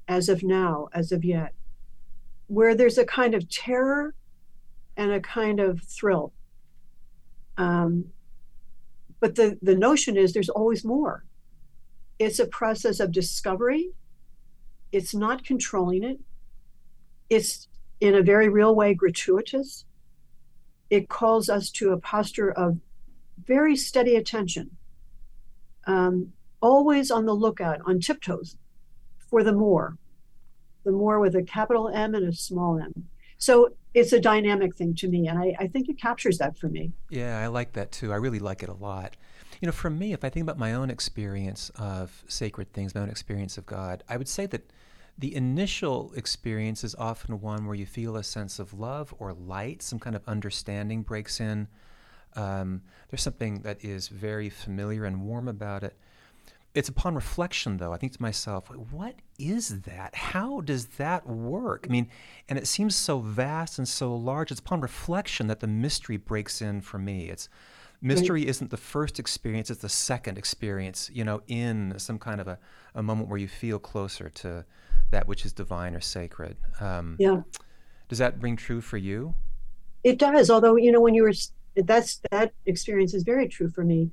as 0.09 0.29
of 0.29 0.43
now, 0.43 0.89
as 0.93 1.13
of 1.13 1.25
yet, 1.25 1.55
where 2.47 2.75
there's 2.75 2.99
a 2.99 3.05
kind 3.05 3.35
of 3.35 3.49
terror 3.49 4.15
and 4.97 5.11
a 5.11 5.21
kind 5.21 5.61
of 5.61 5.83
thrill. 5.83 6.33
Um, 7.57 8.07
but 9.21 9.37
the 9.37 9.59
the 9.63 9.77
notion 9.77 10.17
is 10.17 10.33
there's 10.33 10.49
always 10.49 10.85
more. 10.85 11.25
It's 12.19 12.39
a 12.39 12.47
process 12.47 13.01
of 13.01 13.13
discovery. 13.13 13.91
It's 14.91 15.15
not 15.15 15.45
controlling 15.45 16.05
it. 16.05 16.21
It's 17.31 17.69
in 18.01 18.15
a 18.15 18.23
very 18.23 18.49
real 18.49 18.75
way 18.75 18.95
gratuitous. 18.95 19.85
It 20.91 21.09
calls 21.09 21.49
us 21.49 21.71
to 21.71 21.93
a 21.93 21.99
posture 21.99 22.51
of 22.51 22.79
very 23.47 23.77
steady 23.77 24.17
attention, 24.17 24.77
um, 25.87 26.33
always 26.63 27.11
on 27.11 27.27
the 27.27 27.35
lookout, 27.35 27.81
on 27.85 28.01
tiptoes 28.01 28.57
for 29.19 29.43
the 29.43 29.53
more, 29.53 29.99
the 30.85 30.93
more 30.93 31.21
with 31.21 31.35
a 31.35 31.43
capital 31.43 31.89
M 31.89 32.15
and 32.15 32.27
a 32.27 32.33
small 32.33 32.79
m. 32.81 32.93
So 33.37 33.71
it's 33.93 34.13
a 34.13 34.21
dynamic 34.21 34.77
thing 34.77 34.95
to 34.97 35.09
me, 35.09 35.27
and 35.27 35.39
I, 35.39 35.55
I 35.59 35.67
think 35.67 35.89
it 35.89 36.01
captures 36.01 36.39
that 36.39 36.57
for 36.57 36.69
me. 36.69 36.93
Yeah, 37.11 37.39
I 37.39 37.49
like 37.49 37.73
that 37.73 37.93
too. 37.93 38.13
I 38.13 38.17
really 38.17 38.39
like 38.39 38.63
it 38.63 38.69
a 38.69 38.75
lot. 38.75 39.17
You 39.61 39.67
know, 39.67 39.73
for 39.73 39.91
me, 39.91 40.13
if 40.13 40.25
I 40.25 40.29
think 40.29 40.45
about 40.45 40.59
my 40.59 40.73
own 40.73 40.91
experience 40.91 41.71
of 41.77 42.25
sacred 42.27 42.73
things, 42.73 42.95
my 42.95 43.03
own 43.03 43.11
experience 43.11 43.59
of 43.59 43.67
God, 43.67 44.03
I 44.09 44.17
would 44.17 44.29
say 44.29 44.47
that 44.47 44.71
the 45.19 45.35
initial 45.35 46.13
experience 46.17 46.85
is 46.85 46.95
often 46.95 47.41
one 47.41 47.67
where 47.67 47.75
you 47.75 47.87
feel 47.87 48.17
a 48.17 48.25
sense 48.25 48.59
of 48.59 48.73
love 48.73 49.15
or 49.19 49.33
light, 49.33 49.83
some 49.83 49.99
kind 49.99 50.17
of 50.17 50.23
understanding 50.27 51.03
breaks 51.03 51.39
in. 51.39 51.69
Um, 52.35 52.83
there's 53.11 53.23
something 53.23 53.61
that 53.61 53.85
is 53.85 54.09
very 54.09 54.49
familiar 54.49 55.05
and 55.05 55.23
warm 55.23 55.49
about 55.49 55.83
it. 55.83 55.97
It's 56.75 56.89
upon 56.89 57.15
reflection, 57.15 57.77
though, 57.77 57.93
I 57.93 57.99
think 57.99 58.13
to 58.15 58.23
myself, 58.23 58.71
what 58.71 59.17
is 59.39 59.83
that? 59.83 60.15
How 60.15 60.63
does 60.63 60.87
that 60.97 61.27
work? 61.27 61.87
I 61.87 61.93
mean, 61.93 62.09
and 62.49 62.59
it 62.59 62.67
seems 62.67 62.97
so 62.97 63.19
vast 63.19 63.77
and 63.77 63.87
so 63.87 64.15
large. 64.17 64.51
It's 64.51 64.61
upon 64.61 64.81
reflection 64.81 65.49
that 65.49 65.61
the 65.61 65.67
mystery 65.67 66.17
breaks 66.17 66.63
in 66.63 66.81
for 66.81 66.99
me. 66.99 67.29
It's 67.29 67.51
mystery 68.01 68.47
isn't 68.47 68.71
the 68.71 68.79
first 68.79 69.19
experience, 69.19 69.71
it's 69.71 69.83
the 69.83 69.89
second 69.89 70.39
experience, 70.39 71.11
you 71.13 71.25
know, 71.25 71.43
in 71.47 71.99
some 71.99 72.19
kind 72.19 72.41
of 72.41 72.49
a, 72.49 72.59
a 72.95 73.03
moment 73.03 73.29
where 73.29 73.39
you 73.39 73.49
feel 73.49 73.79
closer 73.79 74.31
to 74.31 74.65
that 75.11 75.29
which 75.29 75.45
is 75.45 75.53
divine 75.53 75.95
or 75.95 76.01
sacred. 76.01 76.57
Um, 76.81 77.17
yeah. 77.19 77.43
Does 78.09 78.19
that 78.19 78.41
ring 78.43 78.57
true 78.57 78.81
for 78.81 78.97
you? 78.97 79.35
It 80.05 80.19
does. 80.19 80.49
Although, 80.49 80.77
you 80.77 80.91
know, 80.91 81.01
when 81.03 81.13
you 81.15 81.23
were, 81.23 81.33
that's, 81.77 82.23
that 82.31 82.55
experience 82.65 83.13
is 83.13 83.25
very 83.25 83.47
true 83.47 83.69
for 83.69 83.85
me 83.85 84.11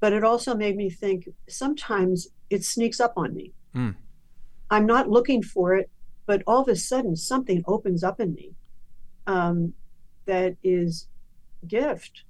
but 0.00 0.12
it 0.12 0.24
also 0.24 0.54
made 0.54 0.76
me 0.76 0.90
think 0.90 1.28
sometimes 1.48 2.28
it 2.50 2.64
sneaks 2.64 3.00
up 3.00 3.14
on 3.16 3.34
me. 3.34 3.52
Mm. 3.74 3.94
I'm 4.70 4.86
not 4.86 5.08
looking 5.08 5.42
for 5.42 5.74
it, 5.74 5.90
but 6.26 6.42
all 6.46 6.62
of 6.62 6.68
a 6.68 6.76
sudden 6.76 7.16
something 7.16 7.62
opens 7.66 8.02
up 8.02 8.20
in 8.20 8.34
me 8.34 8.52
um, 9.26 9.74
that 10.26 10.56
is 10.62 11.08
gift 11.66 12.22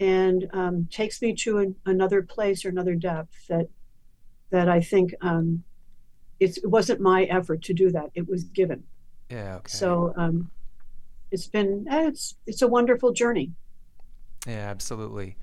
and 0.00 0.48
um, 0.52 0.88
takes 0.90 1.22
me 1.22 1.34
to 1.34 1.58
an, 1.58 1.76
another 1.86 2.22
place 2.22 2.64
or 2.64 2.68
another 2.68 2.94
depth 2.94 3.46
that 3.48 3.68
that 4.50 4.68
I 4.68 4.80
think 4.80 5.14
um, 5.20 5.64
it 6.38 6.58
wasn't 6.64 7.00
my 7.00 7.24
effort 7.24 7.62
to 7.62 7.74
do 7.74 7.90
that; 7.90 8.10
it 8.14 8.28
was 8.28 8.44
given. 8.44 8.84
Yeah. 9.30 9.56
Okay. 9.56 9.70
So 9.70 10.12
um, 10.16 10.50
it's 11.30 11.46
been 11.46 11.86
eh, 11.90 12.08
it's 12.08 12.36
it's 12.46 12.62
a 12.62 12.68
wonderful 12.68 13.12
journey. 13.12 13.52
Yeah, 14.46 14.68
absolutely. 14.68 15.36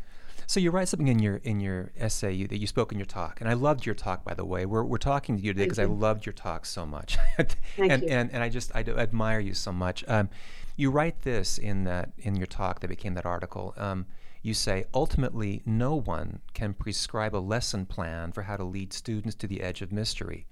So 0.51 0.60
you 0.60 0.70
write 0.70 0.89
something 0.89 1.08
in 1.08 1.20
your 1.20 1.38
in 1.38 1.62
your 1.62 1.93
essay 1.98 2.34
you, 2.34 2.46
that 2.50 2.58
you 2.58 2.67
spoke 2.67 2.91
in 2.91 3.00
your 3.00 3.05
talk, 3.05 3.39
and 3.39 3.50
I 3.50 3.53
loved 3.53 3.86
your 3.86 3.96
talk. 3.96 4.25
By 4.25 4.34
the 4.34 4.43
way, 4.43 4.65
we're, 4.65 4.84
we're 4.84 4.98
talking 4.98 5.38
to 5.38 5.41
you 5.41 5.53
today 5.53 5.63
because 5.63 5.79
I 5.79 5.86
loved 5.86 6.25
your 6.25 6.34
talk 6.34 6.65
so 6.65 6.86
much, 6.86 7.17
and, 7.77 8.03
and 8.03 8.29
and 8.29 8.43
I 8.43 8.50
just 8.50 8.70
I 8.75 8.81
admire 8.81 9.39
you 9.39 9.53
so 9.53 9.72
much. 9.72 10.03
Um, 10.10 10.27
you 10.75 10.91
write 10.91 11.22
this 11.22 11.58
in 11.58 11.86
that 11.86 12.12
in 12.17 12.36
your 12.36 12.48
talk 12.48 12.81
that 12.81 12.89
became 12.89 13.13
that 13.13 13.25
article. 13.25 13.74
Um, 13.77 14.08
you 14.41 14.53
say 14.53 14.84
ultimately 14.93 15.62
no 15.65 15.96
one 15.96 16.41
can 16.53 16.74
prescribe 16.74 17.34
a 17.34 17.38
lesson 17.38 17.86
plan 17.86 18.34
for 18.34 18.41
how 18.41 18.58
to 18.58 18.65
lead 18.65 18.91
students 18.91 19.36
to 19.36 19.48
the 19.48 19.62
edge 19.62 19.81
of 19.81 19.93
mystery. 19.93 20.48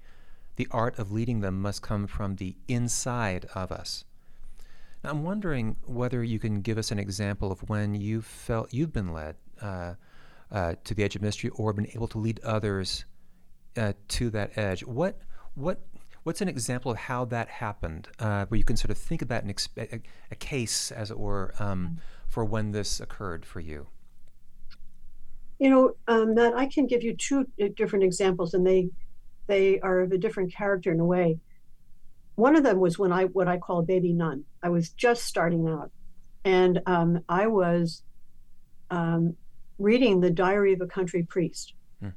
The 0.56 0.66
art 0.70 0.98
of 0.98 1.12
leading 1.12 1.40
them 1.40 1.60
must 1.60 1.82
come 1.82 2.06
from 2.06 2.36
the 2.36 2.56
inside 2.68 3.44
of 3.54 3.70
us. 3.70 4.06
Now, 5.04 5.10
I'm 5.10 5.24
wondering 5.24 5.76
whether 5.84 6.24
you 6.24 6.38
can 6.38 6.62
give 6.62 6.78
us 6.78 6.90
an 6.90 6.98
example 6.98 7.52
of 7.52 7.68
when 7.68 7.94
you 7.94 8.22
felt 8.22 8.72
you've 8.72 8.94
been 8.94 9.12
led 9.12 9.36
uh, 9.60 9.94
uh, 10.50 10.74
to 10.84 10.94
the 10.94 11.04
edge 11.04 11.16
of 11.16 11.22
mystery 11.22 11.50
or 11.54 11.72
been 11.72 11.88
able 11.94 12.08
to 12.08 12.18
lead 12.18 12.40
others 12.42 13.04
uh, 13.76 13.92
to 14.08 14.30
that 14.30 14.56
edge. 14.56 14.84
What 14.84 15.20
what 15.54 15.80
what's 16.22 16.40
an 16.40 16.48
example 16.48 16.90
of 16.92 16.98
how 16.98 17.24
that 17.26 17.48
happened, 17.48 18.08
uh, 18.18 18.46
where 18.46 18.58
you 18.58 18.64
can 18.64 18.76
sort 18.76 18.90
of 18.90 18.98
think 18.98 19.22
about 19.22 19.42
an 19.42 19.52
exp- 19.52 19.78
a, 19.78 20.00
a, 20.30 20.34
case, 20.34 20.92
as 20.92 21.10
it 21.10 21.18
were, 21.18 21.54
um, 21.58 21.98
for 22.28 22.44
when 22.44 22.72
this 22.72 23.00
occurred 23.00 23.46
for 23.46 23.60
you? 23.60 23.86
You 25.58 25.70
know, 25.70 25.92
um, 26.08 26.34
Matt, 26.34 26.54
I 26.54 26.66
can 26.66 26.86
give 26.86 27.02
you 27.02 27.16
two 27.16 27.46
uh, 27.62 27.68
different 27.76 28.04
examples, 28.04 28.54
and 28.54 28.66
they 28.66 28.90
they 29.46 29.80
are 29.80 30.00
of 30.00 30.12
a 30.12 30.18
different 30.18 30.54
character 30.54 30.92
in 30.92 31.00
a 31.00 31.04
way. 31.04 31.38
One 32.36 32.56
of 32.56 32.62
them 32.62 32.80
was 32.80 32.98
when 32.98 33.12
I 33.12 33.24
what 33.24 33.48
I 33.48 33.58
call 33.58 33.80
a 33.80 33.82
baby 33.82 34.12
nun. 34.12 34.44
I 34.62 34.68
was 34.68 34.90
just 34.90 35.24
starting 35.24 35.68
out, 35.68 35.90
and 36.44 36.80
um, 36.86 37.24
I 37.28 37.46
was 37.46 38.02
um, 38.90 39.36
reading 39.80 40.20
the 40.20 40.30
Diary 40.30 40.72
of 40.72 40.80
a 40.80 40.86
Country 40.86 41.24
Priest. 41.24 41.74
Hmm. 42.00 42.10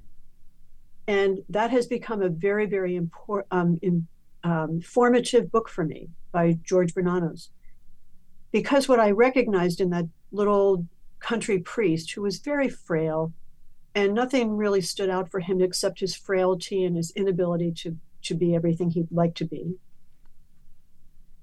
And 1.08 1.40
that 1.50 1.72
has 1.72 1.88
become 1.88 2.22
a 2.22 2.30
very, 2.30 2.66
very 2.66 2.96
important, 2.96 3.48
um, 3.52 3.80
in, 3.82 4.08
um, 4.44 4.82
formative 4.82 5.52
book 5.52 5.70
for 5.70 5.86
me 5.86 6.10
by 6.32 6.60
George 6.64 6.94
Bernanos. 6.94 7.50
Because 8.52 8.88
what 8.88 9.00
I 9.00 9.12
recognized 9.12 9.80
in 9.80 9.90
that 9.92 10.06
little 10.32 10.86
country 11.20 11.60
priest 11.60 12.12
who 12.12 12.22
was 12.22 12.40
very 12.40 12.70
frail 12.70 13.34
and 13.96 14.14
nothing 14.14 14.58
really 14.58 14.82
stood 14.82 15.10
out 15.10 15.32
for 15.32 15.40
him 15.40 15.62
except 15.62 16.00
his 16.00 16.16
frailty 16.16 16.84
and 16.84 16.98
his 16.98 17.12
inability 17.12 17.72
to, 17.72 17.98
to 18.24 18.36
be 18.36 18.56
everything 18.56 18.90
he'd 18.90 19.12
like 19.12 19.36
to 19.36 19.46
be. 19.46 19.76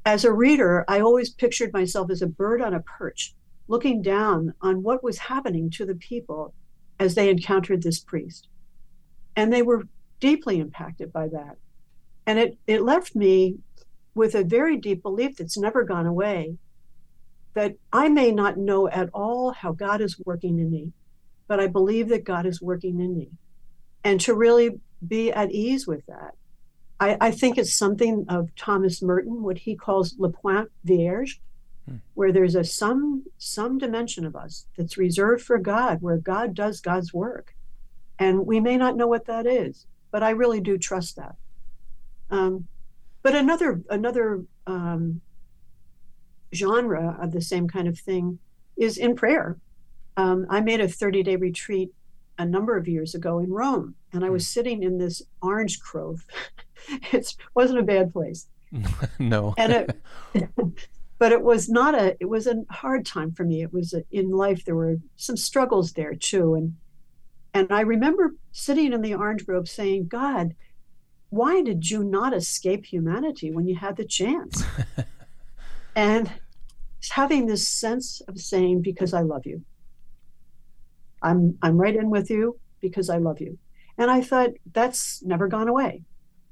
As 0.05 0.25
a 0.25 0.33
reader, 0.33 0.85
I 0.89 1.01
always 1.01 1.31
pictured 1.31 1.73
myself 1.73 2.11
as 2.11 2.23
a 2.23 2.27
bird 2.27 2.61
on 2.61 2.75
a 2.75 2.81
perch, 2.81 3.35
looking 3.71 4.03
down 4.03 4.53
on 4.61 4.83
what 4.83 5.05
was 5.05 5.17
happening 5.17 5.71
to 5.71 5.87
the 5.87 5.95
people 5.95 6.53
as 6.99 7.15
they 7.15 7.31
encountered 7.31 7.83
this 7.83 8.01
priest. 8.01 8.49
And 9.37 9.53
they 9.53 9.63
were 9.63 9.85
deeply 10.19 10.59
impacted 10.59 11.13
by 11.13 11.29
that. 11.29 11.57
And 12.27 12.41
it, 12.41 12.59
it 12.67 12.83
left 12.83 13.15
me 13.15 13.59
with 14.13 14.35
a 14.35 14.43
very 14.43 14.77
deep 14.77 15.03
belief 15.03 15.37
that's 15.37 15.57
never 15.57 15.85
gone 15.85 16.07
away 16.07 16.57
that 17.55 17.77
I 17.93 18.09
may 18.09 18.33
not 18.33 18.59
know 18.59 18.89
at 18.89 19.09
all 19.15 19.53
how 19.53 19.71
God 19.71 20.01
is 20.01 20.21
working 20.27 20.59
in 20.59 20.69
me, 20.69 20.93
but 21.47 21.61
I 21.61 21.69
believe 21.69 22.09
that 22.09 22.25
God 22.25 22.47
is 22.47 22.61
working 22.61 23.01
in 23.01 23.17
me. 23.17 23.29
And 24.03 24.21
to 24.23 24.35
really 24.35 24.81
be 25.07 25.31
at 25.33 25.53
ease 25.53 25.87
with 25.87 26.05
that. 26.07 26.33
I, 26.99 27.17
I 27.21 27.31
think 27.31 27.57
it's 27.57 27.73
something 27.73 28.27
of 28.29 28.55
Thomas 28.57 29.01
Merton, 29.01 29.45
what 29.45 29.59
he 29.59 29.77
calls 29.77 30.17
le 30.19 30.31
point 30.31 30.71
vierge, 30.85 31.41
Where 32.15 32.33
there's 32.33 32.55
a 32.55 32.65
some 32.65 33.25
some 33.39 33.79
dimension 33.79 34.25
of 34.25 34.37
us 34.37 34.67
that's 34.77 34.99
reserved 34.99 35.43
for 35.43 35.59
God, 35.59 35.99
where 36.01 36.19
God 36.19 36.55
does 36.55 36.81
God's 36.81 37.13
work, 37.13 37.55
and 38.19 38.47
we 38.47 38.61
may 38.61 38.77
not 38.77 38.97
know 38.97 39.07
what 39.07 39.27
that 39.27 39.47
is, 39.47 39.87
but 40.11 40.23
I 40.23 40.31
really 40.31 40.61
do 40.61 40.79
trust 40.79 41.17
that. 41.17 41.35
Um, 42.31 42.67
but 43.23 43.35
another 43.35 43.83
another 43.91 44.45
um, 44.67 45.21
genre 46.55 47.17
of 47.21 47.33
the 47.33 47.41
same 47.41 47.69
kind 47.69 47.89
of 47.89 47.99
thing 47.99 48.39
is 48.77 48.99
in 48.99 49.15
prayer. 49.15 49.59
Um, 50.17 50.47
I 50.51 50.61
made 50.61 50.81
a 50.81 50.89
30 50.89 51.23
day 51.23 51.37
retreat 51.37 51.91
a 52.39 52.45
number 52.45 52.77
of 52.77 52.89
years 52.89 53.15
ago 53.15 53.39
in 53.39 53.51
Rome, 53.51 53.95
and 54.13 54.25
I 54.25 54.31
was 54.31 54.45
hmm. 54.45 54.53
sitting 54.53 54.83
in 54.83 54.99
this 54.99 55.23
orange 55.43 55.81
grove. 55.81 56.25
it 57.13 57.37
wasn't 57.55 57.79
a 57.79 57.85
bad 57.85 58.13
place. 58.13 58.49
no. 59.19 59.55
and 59.59 59.73
it, 59.73 60.01
but 61.21 61.33
it 61.33 61.43
was 61.43 61.69
not 61.69 61.95
a 61.95 62.17
it 62.19 62.29
was 62.29 62.49
a 62.49 62.65
hard 62.71 63.07
time 63.07 63.31
for 63.31 63.45
me. 63.45 63.63
It 63.63 63.73
was 63.73 63.93
a, 63.93 64.03
in 64.11 64.31
life 64.31 64.65
there 64.65 64.75
were 64.75 64.97
some 65.17 65.37
struggles 65.37 65.93
there 65.93 66.15
too. 66.15 66.55
And 66.55 66.77
and 67.53 67.73
i 67.73 67.81
remember 67.81 68.35
sitting 68.53 68.93
in 68.93 69.03
the 69.03 69.15
orange 69.15 69.45
grove 69.45 69.69
saying 69.69 70.07
god 70.07 70.55
why 71.31 71.63
did 71.63 71.91
you 71.91 72.03
not 72.03 72.33
escape 72.33 72.85
humanity 72.87 73.53
when 73.53 73.67
you 73.69 73.77
had 73.77 73.97
the 73.97 74.05
chance? 74.05 74.65
And 75.97 76.31
having 77.11 77.47
this 77.47 77.67
sense 77.67 78.21
of 78.29 78.39
saying 78.39 78.83
because 78.83 79.13
i 79.13 79.23
love 79.23 79.45
you. 79.45 79.63
I'm 81.23 81.59
i'm 81.63 81.77
right 81.77 81.95
in 81.95 82.11
with 82.11 82.31
you 82.31 82.59
because 82.81 83.11
i 83.11 83.19
love 83.19 83.41
you. 83.41 83.59
And 83.99 84.11
i 84.11 84.21
thought 84.23 84.51
that's 84.73 85.23
never 85.23 85.49
gone 85.49 85.69
away. 85.69 86.03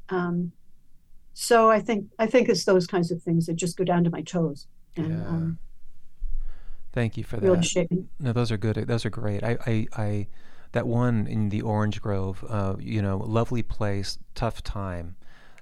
Um, 0.09 0.53
so 1.40 1.71
I 1.71 1.80
think 1.80 2.07
I 2.18 2.26
think 2.26 2.49
it's 2.49 2.64
those 2.64 2.88
kinds 2.88 3.12
of 3.12 3.23
things 3.23 3.47
that 3.47 3.54
just 3.54 3.76
go 3.76 3.85
down 3.85 4.02
to 4.02 4.11
my 4.11 4.23
toes. 4.23 4.66
And, 4.97 5.11
yeah. 5.11 5.28
Um, 5.28 5.59
Thank 6.92 7.16
you 7.16 7.23
for 7.23 7.37
that. 7.37 8.07
No, 8.18 8.33
those 8.33 8.50
are 8.50 8.57
good. 8.57 8.75
Those 8.75 9.07
are 9.07 9.11
great. 9.11 9.45
I, 9.45 9.57
I, 9.64 9.87
I 9.97 10.26
that 10.73 10.88
one 10.88 11.28
in 11.28 11.50
the 11.50 11.62
Orange 11.62 12.02
Grove, 12.02 12.45
uh, 12.49 12.75
you 12.80 13.00
know, 13.00 13.18
lovely 13.18 13.62
place, 13.62 14.18
tough 14.35 14.64
time. 14.64 15.14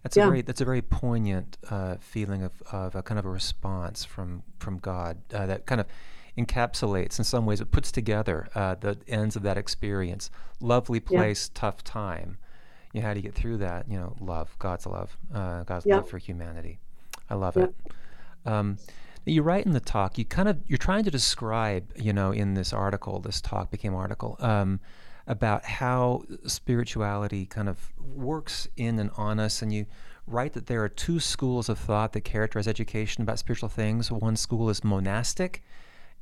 That's 0.02 0.16
yeah. 0.16 0.24
a 0.24 0.26
very 0.28 0.40
that's 0.40 0.62
a 0.62 0.64
very 0.64 0.80
poignant 0.80 1.58
uh, 1.68 1.96
feeling 2.00 2.42
of, 2.42 2.52
of 2.72 2.94
a 2.94 3.02
kind 3.02 3.18
of 3.18 3.26
a 3.26 3.30
response 3.30 4.02
from 4.02 4.44
from 4.58 4.78
God 4.78 5.18
uh, 5.34 5.44
that 5.44 5.66
kind 5.66 5.82
of 5.82 5.86
encapsulates 6.38 7.18
in 7.18 7.24
some 7.24 7.44
ways, 7.44 7.60
it 7.60 7.70
puts 7.70 7.92
together 7.92 8.48
uh, 8.54 8.76
the 8.76 8.96
ends 9.08 9.36
of 9.36 9.42
that 9.42 9.58
experience. 9.58 10.30
Lovely 10.58 11.00
place, 11.00 11.50
yeah. 11.52 11.60
tough 11.60 11.84
time. 11.84 12.38
You 12.96 13.02
know, 13.02 13.08
how 13.08 13.12
do 13.12 13.20
you 13.20 13.24
get 13.24 13.34
through 13.34 13.58
that? 13.58 13.90
You 13.90 13.98
know, 13.98 14.16
love, 14.20 14.56
God's 14.58 14.86
love, 14.86 15.14
uh, 15.34 15.64
God's 15.64 15.84
yeah. 15.84 15.96
love 15.96 16.08
for 16.08 16.16
humanity. 16.16 16.78
I 17.28 17.34
love 17.34 17.54
yeah. 17.54 17.64
it. 17.64 17.74
Um, 18.46 18.78
you 19.26 19.42
write 19.42 19.66
in 19.66 19.72
the 19.72 19.80
talk, 19.80 20.16
you 20.16 20.24
kind 20.24 20.48
of 20.48 20.60
you're 20.66 20.78
trying 20.78 21.04
to 21.04 21.10
describe, 21.10 21.92
you 21.94 22.14
know, 22.14 22.32
in 22.32 22.54
this 22.54 22.72
article, 22.72 23.20
this 23.20 23.42
talk 23.42 23.70
became 23.70 23.94
article, 23.94 24.38
um, 24.40 24.80
about 25.26 25.66
how 25.66 26.22
spirituality 26.46 27.44
kind 27.44 27.68
of 27.68 27.92
works 28.00 28.66
in 28.78 28.98
and 28.98 29.10
on 29.18 29.38
us, 29.40 29.60
and 29.60 29.74
you 29.74 29.84
write 30.26 30.54
that 30.54 30.66
there 30.66 30.82
are 30.82 30.88
two 30.88 31.20
schools 31.20 31.68
of 31.68 31.78
thought 31.78 32.14
that 32.14 32.22
characterize 32.22 32.66
education 32.66 33.20
about 33.20 33.38
spiritual 33.38 33.68
things. 33.68 34.10
One 34.10 34.36
school 34.36 34.70
is 34.70 34.82
monastic, 34.82 35.62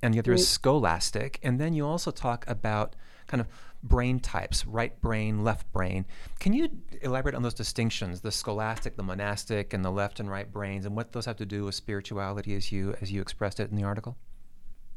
and 0.02 0.12
the 0.12 0.18
other 0.18 0.32
right. 0.32 0.40
is 0.40 0.48
scholastic. 0.48 1.38
And 1.40 1.60
then 1.60 1.72
you 1.72 1.86
also 1.86 2.10
talk 2.10 2.44
about 2.48 2.96
kind 3.26 3.40
of 3.40 3.46
brain 3.82 4.18
types, 4.18 4.66
right 4.66 4.98
brain, 5.00 5.44
left 5.44 5.70
brain. 5.72 6.06
Can 6.40 6.52
you 6.52 6.68
elaborate 7.02 7.34
on 7.34 7.42
those 7.42 7.54
distinctions, 7.54 8.20
the 8.20 8.32
scholastic, 8.32 8.96
the 8.96 9.02
monastic, 9.02 9.72
and 9.72 9.84
the 9.84 9.90
left 9.90 10.20
and 10.20 10.30
right 10.30 10.50
brains, 10.50 10.86
and 10.86 10.96
what 10.96 11.12
those 11.12 11.26
have 11.26 11.36
to 11.36 11.46
do 11.46 11.64
with 11.64 11.74
spirituality 11.74 12.54
as 12.54 12.72
you 12.72 12.94
as 13.00 13.12
you 13.12 13.20
expressed 13.20 13.60
it 13.60 13.70
in 13.70 13.76
the 13.76 13.84
article? 13.84 14.16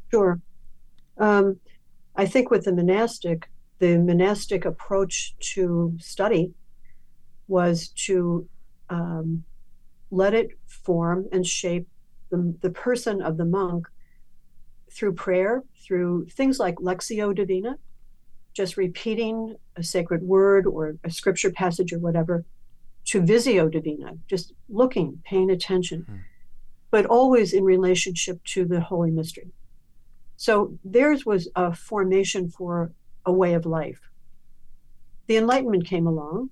Sure. 0.10 0.40
Um, 1.18 1.60
I 2.16 2.26
think 2.26 2.50
with 2.50 2.66
the 2.66 2.74
monastic, 2.74 3.50
the 3.80 3.98
monastic 3.98 4.66
approach 4.66 5.36
to 5.54 5.96
study 6.00 6.54
was 7.48 7.90
to 7.90 8.48
um, 8.90 9.44
let 10.12 10.34
it 10.34 10.50
form 10.66 11.28
and 11.32 11.46
shape 11.46 11.88
the, 12.30 12.56
the 12.62 12.70
person 12.70 13.22
of 13.22 13.38
the 13.38 13.46
monk 13.46 13.88
through 14.92 15.14
prayer, 15.14 15.64
through 15.86 16.28
things 16.28 16.60
like 16.60 16.76
Lectio 16.76 17.36
Divina, 17.36 17.78
just 18.58 18.76
repeating 18.76 19.56
a 19.76 19.84
sacred 19.84 20.24
word 20.24 20.66
or 20.66 20.98
a 21.04 21.12
scripture 21.12 21.52
passage 21.52 21.94
or 21.94 22.00
whatever, 22.00 22.44
to 23.06 23.22
Visio 23.22 23.70
Divina, 23.70 24.18
just 24.28 24.52
looking, 24.68 25.22
paying 25.24 25.52
attention, 25.52 26.06
mm. 26.10 26.20
but 26.90 27.06
always 27.06 27.54
in 27.54 27.64
relationship 27.64 28.44
to 28.46 28.66
the 28.66 28.82
Holy 28.82 29.12
Mystery. 29.12 29.52
So 30.38 30.78
theirs 30.84 31.24
was 31.24 31.48
a 31.56 31.74
formation 31.74 32.50
for 32.50 32.92
a 33.26 33.32
way 33.32 33.54
of 33.54 33.66
life. 33.66 34.02
The 35.28 35.38
Enlightenment 35.38 35.86
came 35.86 36.08
along, 36.08 36.50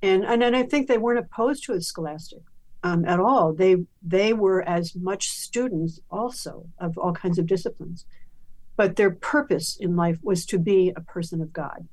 and 0.00 0.24
and, 0.24 0.42
and 0.44 0.56
I 0.56 0.62
think 0.62 0.86
they 0.86 0.98
weren't 0.98 1.18
opposed 1.26 1.64
to 1.64 1.72
a 1.72 1.80
scholastic 1.80 2.42
um, 2.84 3.04
at 3.04 3.18
all. 3.18 3.52
They 3.52 3.76
they 4.00 4.32
were 4.32 4.62
as 4.62 4.94
much 4.94 5.30
students 5.30 6.00
also 6.08 6.66
of 6.78 6.96
all 6.96 7.12
kinds 7.12 7.38
of 7.38 7.46
disciplines 7.46 8.06
but 8.76 8.96
their 8.96 9.10
purpose 9.10 9.76
in 9.80 9.96
life 9.96 10.18
was 10.22 10.46
to 10.46 10.58
be 10.58 10.92
a 10.96 11.00
person 11.00 11.40
of 11.40 11.52
God. 11.52 11.86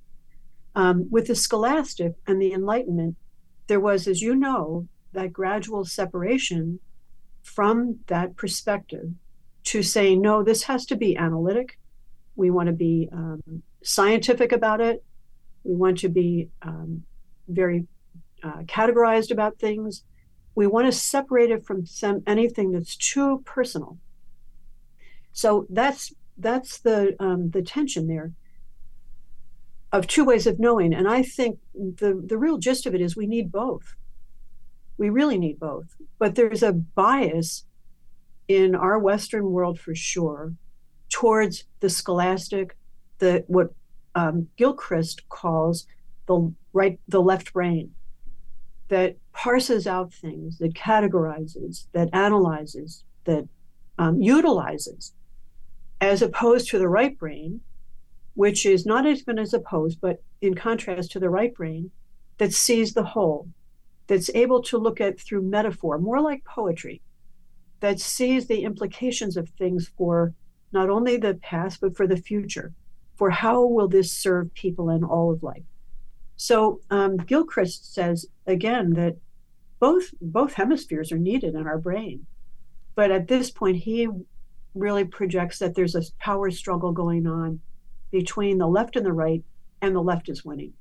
Um, 0.76 1.08
with 1.10 1.28
the 1.28 1.36
scholastic 1.36 2.14
and 2.28 2.42
the 2.42 2.54
Enlightenment, 2.54 3.16
there 3.68 3.80
was, 3.80 4.08
as 4.08 4.22
you 4.22 4.36
know, 4.36 4.88
that 5.14 5.34
gradual 5.34 5.86
separation 5.86 6.80
from 7.42 8.00
that 8.08 8.36
perspective 8.36 9.12
to 9.64 9.84
say, 9.84 10.16
no, 10.16 10.44
this 10.44 10.64
has 10.64 10.86
to 10.88 10.96
be 10.96 11.18
analytic. 11.18 11.78
We 12.36 12.50
want 12.50 12.68
to 12.68 12.74
be 12.74 13.10
um, 13.12 13.64
scientific 13.84 14.52
about 14.52 14.82
it. 14.82 15.04
We 15.64 15.76
want 15.76 16.00
to 16.00 16.10
be 16.10 16.50
um, 16.62 17.04
very 17.48 17.86
uh, 18.44 18.62
categorized 18.64 19.32
about 19.32 19.60
things. 19.60 20.04
We 20.56 20.68
want 20.68 20.88
to 20.88 20.92
separate 20.92 21.52
it 21.52 21.66
from 21.66 21.86
some, 21.86 22.24
anything 22.26 22.72
that's 22.72 22.96
too 22.96 23.42
personal. 23.46 23.98
So 25.34 25.66
that's 25.70 26.14
that's 26.39 26.79
the 26.79 27.15
um, 27.19 27.51
the 27.51 27.62
tension 27.62 28.08
there 28.08 28.31
of 29.91 30.08
two 30.08 30.24
ways 30.24 30.46
of 30.48 30.60
knowing. 30.60 30.93
And 30.93 31.08
I 31.08 31.24
think 31.24 31.60
the 31.73 32.21
the 32.25 32.38
real 32.38 32.58
gist 32.58 32.86
of 32.86 32.95
it 32.95 33.02
is 33.02 33.15
we 33.15 33.28
need 33.28 33.52
both. 33.52 33.95
We 34.97 35.10
really 35.10 35.38
need 35.38 35.60
both. 35.60 35.95
But 36.17 36.36
there's 36.36 36.63
a 36.63 36.73
bias 36.73 37.65
in 38.47 38.75
our 38.75 38.99
Western 38.99 39.52
world 39.52 39.80
for 39.80 39.95
sure 39.95 40.54
towards 41.10 41.63
the 41.80 41.89
scholastic, 41.89 42.75
the 43.19 43.43
what 43.47 43.73
um, 44.15 44.47
Gilchrist 44.58 45.28
calls 45.30 45.88
the 46.28 46.54
right 46.73 46.99
the 47.08 47.21
left 47.21 47.54
brain 47.54 47.91
that 48.89 49.17
parses 49.34 49.86
out 49.86 50.12
things, 50.13 50.58
that 50.58 50.73
categorizes, 50.73 51.86
that 51.93 52.10
analyzes, 52.12 53.04
that 53.25 53.47
um, 53.99 54.19
utilizes 54.21 55.13
as 56.02 56.22
opposed 56.22 56.70
to 56.70 56.80
the 56.80 56.88
right 56.88 57.18
brain, 57.18 57.62
which 58.36 58.66
is 58.66 58.86
not 58.86 59.06
even 59.06 59.38
as 59.38 59.54
opposed, 59.54 60.00
but 60.00 60.22
in 60.42 60.56
contrast 60.56 61.12
to 61.12 61.20
the 61.20 61.30
right 61.30 61.54
brain, 61.54 61.92
that 62.38 62.54
sees 62.54 62.94
the 62.94 63.04
whole, 63.04 63.50
that's 64.08 64.30
able 64.34 64.62
to 64.64 64.78
look 64.78 65.02
at 65.02 65.20
through 65.20 65.42
metaphor, 65.42 65.98
more 65.98 66.22
like 66.22 66.44
poetry, 66.46 67.02
that 67.82 68.00
sees 68.00 68.48
the 68.48 68.64
implications 68.64 69.38
of 69.38 69.50
things 69.50 69.92
for 69.98 70.34
not 70.72 70.90
only 70.90 71.18
the 71.18 71.36
past, 71.36 71.82
but 71.82 71.96
for 71.96 72.08
the 72.08 72.18
future, 72.18 72.74
for 73.16 73.30
how 73.30 73.66
will 73.66 73.88
this 73.88 74.12
serve 74.12 74.54
people 74.54 74.90
in 74.90 75.04
all 75.04 75.32
of 75.32 75.44
life. 75.44 75.64
So 76.38 76.80
um, 76.90 77.18
Gilchrist 77.18 77.94
says 77.94 78.26
again 78.48 78.94
that 78.94 79.18
both 79.80 80.14
both 80.22 80.54
hemispheres 80.54 81.12
are 81.12 81.18
needed 81.18 81.56
in 81.56 81.68
our 81.68 81.78
brain, 81.78 82.26
but 82.96 83.12
at 83.12 83.28
this 83.28 83.52
point 83.52 83.78
he 83.78 84.08
really 84.80 85.06
projects 85.06 85.60
that 85.60 85.76
there's 85.76 85.96
a 85.96 86.02
power 86.20 86.50
struggle 86.52 86.92
going 86.92 87.28
on 87.28 87.60
between 88.12 88.58
the 88.58 88.68
left 88.68 88.96
and 88.96 89.06
the 89.06 89.13
right, 89.13 89.44
and 89.82 89.96
the 89.96 90.02
left 90.02 90.30
is 90.30 90.44
winning. 90.44 90.74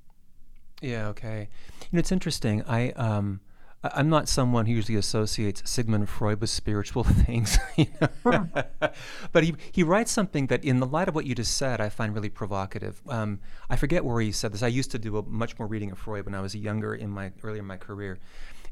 Yeah. 0.81 1.09
Okay. 1.09 1.49
You 1.83 1.89
know, 1.93 1.99
it's 1.99 2.13
interesting. 2.13 2.63
I 2.65 2.91
um, 2.93 3.41
I'm 3.85 4.09
not 4.09 4.29
someone 4.29 4.67
who 4.67 4.73
usually 4.73 4.99
associates 4.99 5.63
Sigmund 5.65 6.09
Freud 6.09 6.41
with 6.41 6.51
spiritual 6.51 7.05
things, 7.05 7.59
you 7.77 7.87
know? 8.25 8.49
but 9.33 9.45
he, 9.45 9.55
he 9.71 9.85
writes 9.85 10.11
something 10.11 10.49
that, 10.49 10.65
in 10.65 10.81
the 10.81 10.87
light 10.87 11.09
of 11.09 11.15
what 11.15 11.27
you 11.27 11.35
just 11.35 11.57
said, 11.57 11.81
I 11.81 11.89
find 11.89 12.13
really 12.13 12.29
provocative. 12.29 13.01
Um, 13.09 13.39
I 13.71 13.77
forget 13.77 14.05
where 14.05 14.21
he 14.21 14.33
said 14.33 14.53
this. 14.53 14.65
I 14.65 14.69
used 14.69 14.91
to 14.93 14.99
do 14.99 15.19
a, 15.19 15.23
much 15.23 15.59
more 15.59 15.69
reading 15.69 15.93
of 15.93 15.99
Freud 15.99 16.25
when 16.25 16.35
I 16.35 16.41
was 16.41 16.57
younger 16.57 16.95
in 16.95 17.11
my 17.11 17.31
earlier 17.45 17.61
in 17.61 17.67
my 17.67 17.77
career, 17.77 18.19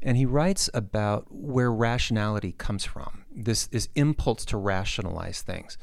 and 0.01 0.17
he 0.17 0.25
writes 0.25 0.69
about 0.73 1.25
where 1.29 1.71
rationality 1.71 2.51
comes 2.51 2.85
from, 2.85 3.25
this, 3.31 3.67
this 3.67 3.89
impulse 3.95 4.45
to 4.45 4.57
rationalize 4.57 5.41
things. 5.41 5.77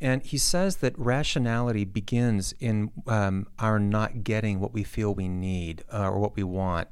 And 0.00 0.20
he 0.24 0.36
says 0.36 0.78
that 0.78 0.98
rationality 0.98 1.84
begins 1.84 2.54
in 2.58 2.90
um, 3.06 3.46
our 3.60 3.78
not 3.78 4.24
getting 4.24 4.58
what 4.58 4.72
we 4.72 4.82
feel 4.82 5.14
we 5.14 5.28
need 5.28 5.84
uh, 5.92 6.08
or 6.08 6.18
what 6.18 6.34
we 6.34 6.42
want. 6.42 6.88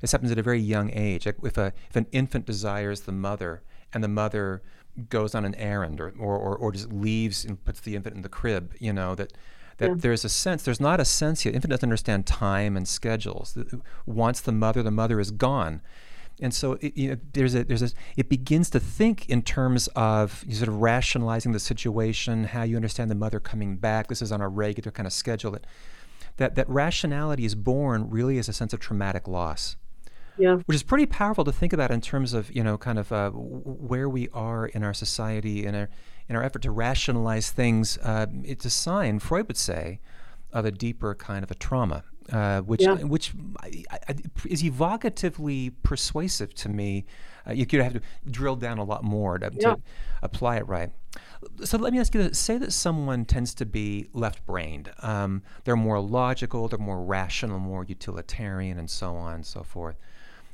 This 0.00 0.12
happens 0.12 0.32
at 0.32 0.38
a 0.38 0.42
very 0.42 0.60
young 0.60 0.90
age. 0.90 1.26
Like 1.26 1.36
if, 1.42 1.58
a, 1.58 1.74
if 1.90 1.96
an 1.96 2.06
infant 2.10 2.46
desires 2.46 3.02
the 3.02 3.12
mother 3.12 3.62
and 3.92 4.02
the 4.02 4.08
mother 4.08 4.62
goes 5.10 5.34
on 5.34 5.44
an 5.44 5.54
errand 5.56 6.00
or, 6.00 6.10
or, 6.18 6.56
or 6.56 6.72
just 6.72 6.90
leaves 6.90 7.44
and 7.44 7.62
puts 7.62 7.80
the 7.80 7.96
infant 7.96 8.16
in 8.16 8.22
the 8.22 8.30
crib, 8.30 8.72
you 8.78 8.94
know, 8.94 9.14
that 9.14 9.34
that 9.78 9.88
yeah. 9.88 9.94
there's 9.96 10.24
a 10.24 10.28
sense 10.28 10.62
there's 10.62 10.80
not 10.80 11.00
a 11.00 11.04
sense 11.04 11.44
yet 11.44 11.54
infant 11.54 11.70
doesn't 11.70 11.86
understand 11.86 12.26
time 12.26 12.76
and 12.76 12.86
schedules. 12.86 13.58
Once 14.06 14.40
the 14.40 14.52
mother 14.52 14.82
the 14.82 14.90
mother 14.90 15.20
is 15.20 15.30
gone. 15.30 15.80
And 16.40 16.52
so 16.52 16.72
it, 16.80 16.96
you 16.96 17.10
know, 17.10 17.16
there's 17.32 17.54
a 17.54 17.64
there's 17.64 17.82
a 17.82 17.90
it 18.16 18.28
begins 18.28 18.70
to 18.70 18.80
think 18.80 19.28
in 19.28 19.42
terms 19.42 19.88
of 19.94 20.44
sort 20.50 20.68
of 20.68 20.80
rationalizing 20.80 21.52
the 21.52 21.60
situation 21.60 22.44
how 22.44 22.62
you 22.64 22.76
understand 22.76 23.10
the 23.10 23.14
mother 23.14 23.38
coming 23.38 23.76
back. 23.76 24.08
This 24.08 24.20
is 24.20 24.32
on 24.32 24.40
a 24.40 24.48
regular 24.48 24.90
kind 24.90 25.06
of 25.06 25.12
schedule 25.12 25.52
that 25.52 25.66
that, 26.36 26.56
that 26.56 26.68
rationality 26.68 27.44
is 27.44 27.54
born 27.54 28.10
really 28.10 28.38
as 28.38 28.48
a 28.48 28.52
sense 28.52 28.72
of 28.72 28.80
traumatic 28.80 29.28
loss. 29.28 29.76
Yeah. 30.36 30.56
Which 30.66 30.74
is 30.74 30.82
pretty 30.82 31.06
powerful 31.06 31.44
to 31.44 31.52
think 31.52 31.72
about 31.72 31.92
in 31.92 32.00
terms 32.00 32.34
of 32.34 32.50
you 32.54 32.64
know 32.64 32.76
kind 32.76 32.98
of 32.98 33.12
uh, 33.12 33.30
where 33.30 34.08
we 34.08 34.28
are 34.30 34.66
in 34.66 34.82
our 34.82 34.94
society 34.94 35.64
in 35.64 35.74
our 35.76 35.88
in 36.28 36.36
our 36.36 36.42
effort 36.42 36.62
to 36.62 36.70
rationalize 36.70 37.50
things, 37.50 37.98
uh, 37.98 38.26
it's 38.44 38.64
a 38.64 38.70
sign, 38.70 39.18
Freud 39.18 39.48
would 39.48 39.56
say, 39.56 40.00
of 40.52 40.64
a 40.64 40.70
deeper 40.70 41.14
kind 41.14 41.42
of 41.42 41.50
a 41.50 41.54
trauma, 41.54 42.04
uh, 42.32 42.60
which 42.60 42.82
yeah. 42.82 42.94
which 42.94 43.32
is 44.48 44.62
evocatively 44.62 45.72
persuasive 45.82 46.54
to 46.54 46.68
me. 46.68 47.04
Uh, 47.46 47.52
you 47.52 47.66
could 47.66 47.80
have 47.80 47.92
to 47.92 48.00
drill 48.30 48.56
down 48.56 48.78
a 48.78 48.84
lot 48.84 49.04
more 49.04 49.38
to, 49.38 49.50
yeah. 49.52 49.74
to, 49.74 49.80
apply 50.22 50.56
it 50.56 50.66
right. 50.66 50.90
So 51.64 51.76
let 51.76 51.92
me 51.92 51.98
ask 51.98 52.14
you 52.14 52.22
this. 52.22 52.38
Say 52.38 52.56
that 52.56 52.72
someone 52.72 53.26
tends 53.26 53.54
to 53.56 53.66
be 53.66 54.06
left 54.14 54.46
brained. 54.46 54.90
Um, 55.02 55.42
they're 55.64 55.76
more 55.76 56.00
logical, 56.00 56.68
they're 56.68 56.78
more 56.78 57.04
rational, 57.04 57.58
more 57.58 57.84
utilitarian, 57.84 58.78
and 58.78 58.88
so 58.88 59.14
on 59.14 59.34
and 59.34 59.46
so 59.46 59.62
forth. 59.62 59.96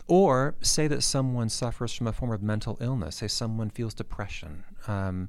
Or 0.09 0.57
say 0.61 0.89
that 0.89 1.03
someone 1.05 1.49
suffers 1.49 1.95
from 1.95 2.09
a 2.09 2.13
form 2.13 2.33
of 2.33 2.43
mental 2.43 2.77
illness. 2.81 3.17
Say 3.17 3.29
someone 3.29 3.71
feels 3.71 3.95
depression. 3.95 4.65
Um, 4.89 5.29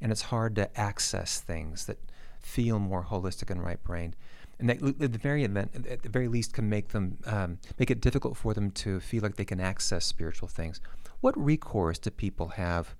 and 0.00 0.12
it's 0.12 0.22
hard 0.22 0.54
to 0.56 0.80
access 0.80 1.40
things 1.40 1.86
that 1.86 1.98
feel 2.40 2.78
more 2.78 3.04
holistic 3.04 3.50
and 3.50 3.62
right-brained. 3.62 4.16
And 4.58 4.68
that, 4.68 4.82
at 4.82 5.12
the 5.12 5.18
very 5.18 5.44
event, 5.44 5.86
at 5.88 6.02
the 6.02 6.08
very 6.08 6.28
least, 6.28 6.52
can 6.52 6.68
make 6.68 6.88
them 6.88 7.16
um, 7.24 7.58
make 7.78 7.90
it 7.90 8.00
difficult 8.00 8.36
for 8.36 8.52
them 8.52 8.70
to 8.72 9.00
feel 9.00 9.22
like 9.22 9.36
they 9.36 9.44
can 9.44 9.60
access 9.60 10.04
spiritual 10.04 10.48
things. 10.48 10.80
What 11.20 11.34
recourse 11.38 11.98
do 11.98 12.10
people 12.10 12.48
have 12.48 12.94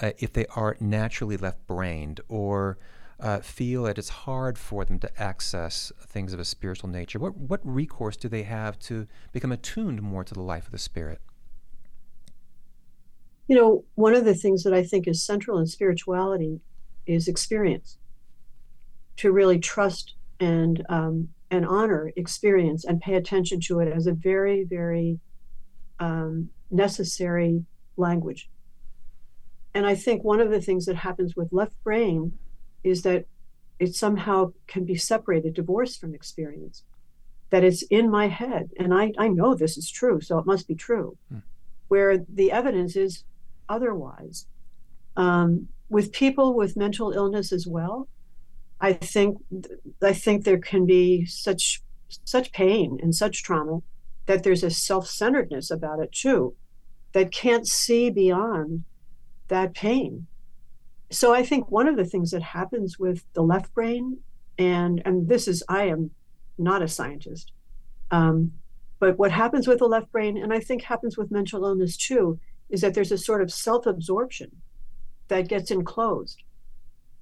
uh, 0.00 0.12
if 0.18 0.32
they 0.32 0.46
are 0.56 0.76
naturally 0.80 1.36
left 1.36 1.66
brained 1.66 2.20
or 2.28 2.78
uh, 3.20 3.40
feel 3.40 3.84
that 3.84 3.98
it's 3.98 4.08
hard 4.08 4.58
for 4.58 4.84
them 4.84 4.98
to 4.98 5.22
access 5.22 5.92
things 6.00 6.32
of 6.32 6.40
a 6.40 6.44
spiritual 6.44 6.88
nature? 6.88 7.18
What, 7.18 7.36
what 7.36 7.60
recourse 7.62 8.16
do 8.16 8.28
they 8.28 8.42
have 8.42 8.78
to 8.80 9.06
become 9.32 9.52
attuned 9.52 10.02
more 10.02 10.24
to 10.24 10.34
the 10.34 10.42
life 10.42 10.66
of 10.66 10.72
the 10.72 10.78
Spirit? 10.78 11.20
You 13.46 13.56
know, 13.56 13.84
one 13.94 14.14
of 14.14 14.24
the 14.24 14.34
things 14.34 14.62
that 14.62 14.72
I 14.72 14.82
think 14.82 15.06
is 15.06 15.22
central 15.22 15.58
in 15.58 15.66
spirituality 15.66 16.60
is 17.06 17.28
experience. 17.28 17.98
To 19.18 19.30
really 19.30 19.58
trust 19.58 20.14
and 20.40 20.84
um, 20.88 21.28
and 21.50 21.64
honor 21.64 22.12
experience 22.16 22.84
and 22.84 23.00
pay 23.00 23.14
attention 23.14 23.60
to 23.60 23.80
it 23.80 23.92
as 23.92 24.06
a 24.06 24.12
very, 24.12 24.64
very 24.64 25.20
um, 26.00 26.50
necessary 26.70 27.64
language. 27.96 28.50
And 29.74 29.86
I 29.86 29.94
think 29.94 30.22
one 30.22 30.40
of 30.40 30.50
the 30.50 30.60
things 30.60 30.86
that 30.86 30.96
happens 30.96 31.36
with 31.36 31.52
left 31.52 31.74
brain 31.82 32.32
is 32.82 33.02
that 33.02 33.26
it 33.78 33.94
somehow 33.94 34.52
can 34.66 34.84
be 34.84 34.96
separated, 34.96 35.54
divorced 35.54 36.00
from 36.00 36.14
experience. 36.14 36.82
That 37.50 37.64
it's 37.64 37.82
in 37.82 38.10
my 38.10 38.28
head, 38.28 38.70
and 38.78 38.92
I, 38.92 39.12
I 39.18 39.28
know 39.28 39.54
this 39.54 39.76
is 39.76 39.90
true, 39.90 40.20
so 40.20 40.38
it 40.38 40.46
must 40.46 40.66
be 40.66 40.74
true. 40.74 41.16
Hmm. 41.28 41.38
Where 41.88 42.18
the 42.18 42.50
evidence 42.50 42.96
is 42.96 43.24
otherwise. 43.68 44.46
Um, 45.16 45.68
with 45.88 46.12
people 46.12 46.54
with 46.54 46.76
mental 46.76 47.12
illness 47.12 47.52
as 47.52 47.66
well, 47.66 48.08
I 48.80 48.92
think 48.92 49.38
I 50.02 50.12
think 50.12 50.44
there 50.44 50.58
can 50.58 50.86
be 50.86 51.24
such 51.26 51.82
such 52.24 52.52
pain 52.52 52.98
and 53.02 53.14
such 53.14 53.42
trauma 53.42 53.80
that 54.26 54.42
there's 54.42 54.62
a 54.62 54.70
self-centeredness 54.70 55.70
about 55.70 56.00
it 56.00 56.12
too 56.12 56.54
that 57.12 57.30
can't 57.30 57.66
see 57.66 58.10
beyond 58.10 58.84
that 59.48 59.74
pain. 59.74 60.26
So 61.10 61.34
I 61.34 61.42
think 61.44 61.70
one 61.70 61.86
of 61.86 61.96
the 61.96 62.04
things 62.04 62.30
that 62.30 62.42
happens 62.42 62.98
with 62.98 63.24
the 63.34 63.42
left 63.42 63.72
brain 63.74 64.18
and 64.58 65.02
and 65.04 65.28
this 65.28 65.46
is 65.48 65.62
I 65.68 65.84
am 65.84 66.10
not 66.58 66.82
a 66.82 66.88
scientist. 66.88 67.52
Um, 68.10 68.52
but 68.98 69.18
what 69.18 69.32
happens 69.32 69.66
with 69.66 69.78
the 69.80 69.86
left 69.86 70.10
brain, 70.12 70.36
and 70.36 70.52
I 70.52 70.60
think 70.60 70.82
happens 70.82 71.16
with 71.16 71.30
mental 71.30 71.64
illness 71.64 71.96
too, 71.96 72.38
is 72.74 72.80
that 72.80 72.92
there's 72.92 73.12
a 73.12 73.26
sort 73.28 73.40
of 73.40 73.52
self-absorption 73.52 74.50
that 75.28 75.48
gets 75.48 75.70
enclosed. 75.70 76.42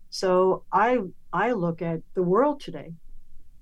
So 0.09 0.65
I 0.73 0.99
I 1.33 1.53
look 1.53 1.83
at 1.83 2.01
the 2.15 2.23
world 2.23 2.61
today. 2.61 2.95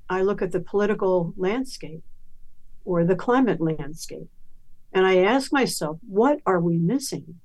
I 0.09 0.23
look 0.23 0.41
at 0.41 0.53
the 0.53 0.61
political 0.61 1.35
landscape 1.37 2.05
or 2.85 3.05
the 3.05 3.17
climate 3.27 3.61
landscape. 3.61 4.29
And 4.93 5.05
I 5.05 5.17
ask 5.19 5.53
myself, 5.53 5.99
what 6.09 6.39
are 6.47 6.61
we 6.61 6.77
missing? 6.79 7.41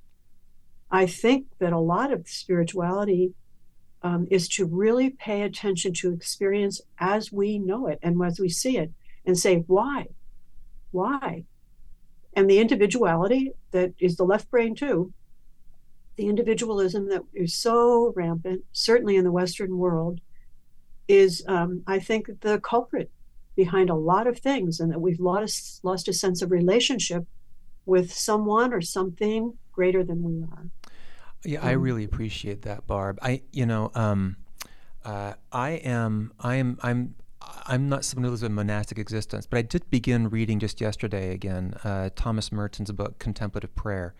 I 0.90 1.06
think 1.06 1.46
that 1.58 1.72
a 1.72 1.88
lot 1.94 2.12
of 2.12 2.28
spirituality 2.28 3.34
um, 4.02 4.28
is 4.30 4.48
to 4.50 4.64
really 4.64 5.10
pay 5.10 5.42
attention 5.42 5.92
to 5.94 6.12
experience 6.12 6.80
as 6.98 7.32
we 7.32 7.58
know 7.58 7.88
it 7.88 7.98
and 8.00 8.20
as 8.24 8.38
we 8.38 8.48
see 8.48 8.78
it 8.78 8.92
and 9.24 9.36
say, 9.36 9.64
why? 9.66 10.06
Why? 10.92 11.44
And 12.36 12.48
the 12.48 12.58
individuality 12.58 13.52
that 13.70 13.94
is 13.98 14.16
the 14.16 14.24
left 14.24 14.50
brain, 14.50 14.74
too, 14.74 15.12
the 16.16 16.28
individualism 16.28 17.08
that 17.08 17.22
is 17.34 17.54
so 17.54 18.12
rampant, 18.14 18.62
certainly 18.72 19.16
in 19.16 19.24
the 19.24 19.32
Western 19.32 19.78
world, 19.78 20.20
is, 21.08 21.42
um, 21.48 21.82
I 21.86 21.98
think, 21.98 22.40
the 22.42 22.60
culprit 22.60 23.10
behind 23.54 23.88
a 23.88 23.94
lot 23.94 24.26
of 24.26 24.38
things, 24.38 24.80
and 24.80 24.92
that 24.92 25.00
we've 25.00 25.18
lost 25.18 25.82
lost 25.82 26.08
a 26.08 26.12
sense 26.12 26.42
of 26.42 26.50
relationship 26.50 27.26
with 27.86 28.12
someone 28.12 28.74
or 28.74 28.82
something 28.82 29.54
greater 29.72 30.04
than 30.04 30.22
we 30.22 30.42
are. 30.42 30.66
Yeah, 31.44 31.60
um, 31.60 31.68
I 31.68 31.72
really 31.72 32.04
appreciate 32.04 32.62
that, 32.62 32.86
Barb. 32.86 33.18
I, 33.22 33.42
you 33.52 33.64
know, 33.64 33.90
um, 33.94 34.36
uh, 35.04 35.34
I 35.52 35.70
am, 35.70 36.32
I 36.38 36.56
am, 36.56 36.78
I'm. 36.82 37.14
I'm 37.66 37.88
not 37.88 38.04
someone 38.04 38.24
who 38.24 38.30
lives 38.30 38.42
a 38.42 38.48
monastic 38.48 38.98
existence, 38.98 39.46
but 39.46 39.58
I 39.58 39.62
did 39.62 39.88
begin 39.90 40.30
reading 40.30 40.58
just 40.58 40.80
yesterday 40.80 41.32
again 41.32 41.74
uh, 41.84 42.10
Thomas 42.14 42.52
Merton's 42.52 42.92
book, 42.92 43.18
Contemplative 43.18 43.74
Prayer. 43.74 44.14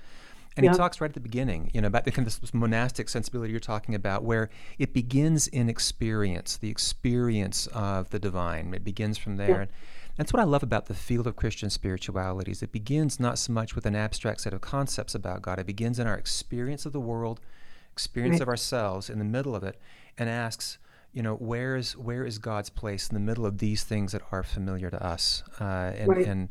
And 0.57 0.65
yeah. 0.65 0.73
he 0.73 0.79
talks 0.79 1.01
right 1.01 1.09
at 1.09 1.15
the 1.15 1.21
beginning, 1.21 1.71
you 1.75 1.83
know, 1.83 1.87
about 1.87 2.05
the 2.05 2.11
kind 2.11 2.27
of 2.27 2.41
this 2.41 2.55
monastic 2.55 3.11
sensibility 3.11 3.51
you're 3.51 3.61
talking 3.61 3.95
about, 3.95 4.25
where 4.25 4.49
it 4.79 4.95
begins 4.95 5.49
in 5.49 5.69
experience, 5.69 6.57
the 6.57 6.71
experience 6.71 7.67
of 7.69 8.09
the 8.09 8.19
divine. 8.19 8.73
It 8.73 8.83
begins 8.83 9.19
from 9.19 9.37
there. 9.37 9.69
Yeah. 9.69 9.77
That's 10.17 10.33
what 10.33 10.41
I 10.41 10.45
love 10.45 10.62
about 10.62 10.87
the 10.87 10.95
field 10.95 11.27
of 11.27 11.37
Christian 11.37 11.69
spirituality. 11.69 12.53
Is 12.53 12.62
it 12.62 12.73
begins 12.73 13.21
not 13.21 13.39
so 13.39 13.53
much 13.53 13.75
with 13.75 13.85
an 13.85 13.95
abstract 13.95 14.41
set 14.41 14.55
of 14.55 14.62
concepts 14.62 15.15
about 15.15 15.43
God. 15.43 15.59
It 15.59 15.67
begins 15.67 15.99
in 15.99 16.07
our 16.07 16.17
experience 16.17 16.87
of 16.87 16.93
the 16.95 17.01
world, 17.01 17.39
experience 17.93 18.35
right. 18.35 18.43
of 18.43 18.49
ourselves 18.49 19.11
in 19.11 19.19
the 19.19 19.27
middle 19.27 19.55
of 19.55 19.62
it, 19.62 19.79
and 20.17 20.31
asks, 20.31 20.79
you 21.12 21.23
know, 21.23 21.35
where 21.35 21.77
is 21.77 21.97
where 21.97 22.25
is 22.25 22.38
God's 22.38 22.71
place 22.71 23.09
in 23.09 23.14
the 23.14 23.21
middle 23.21 23.47
of 23.47 23.59
these 23.59 23.85
things 23.85 24.12
that 24.12 24.23
are 24.33 24.42
familiar 24.42 24.90
to 24.90 25.03
us, 25.03 25.42
uh, 25.61 25.64
and 25.97 26.09
right. 26.09 26.27
and 26.27 26.49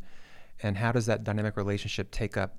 and 0.64 0.78
how 0.78 0.92
does 0.92 1.06
that 1.06 1.24
dynamic 1.24 1.58
relationship 1.58 2.12
take 2.12 2.38
up 2.38 2.56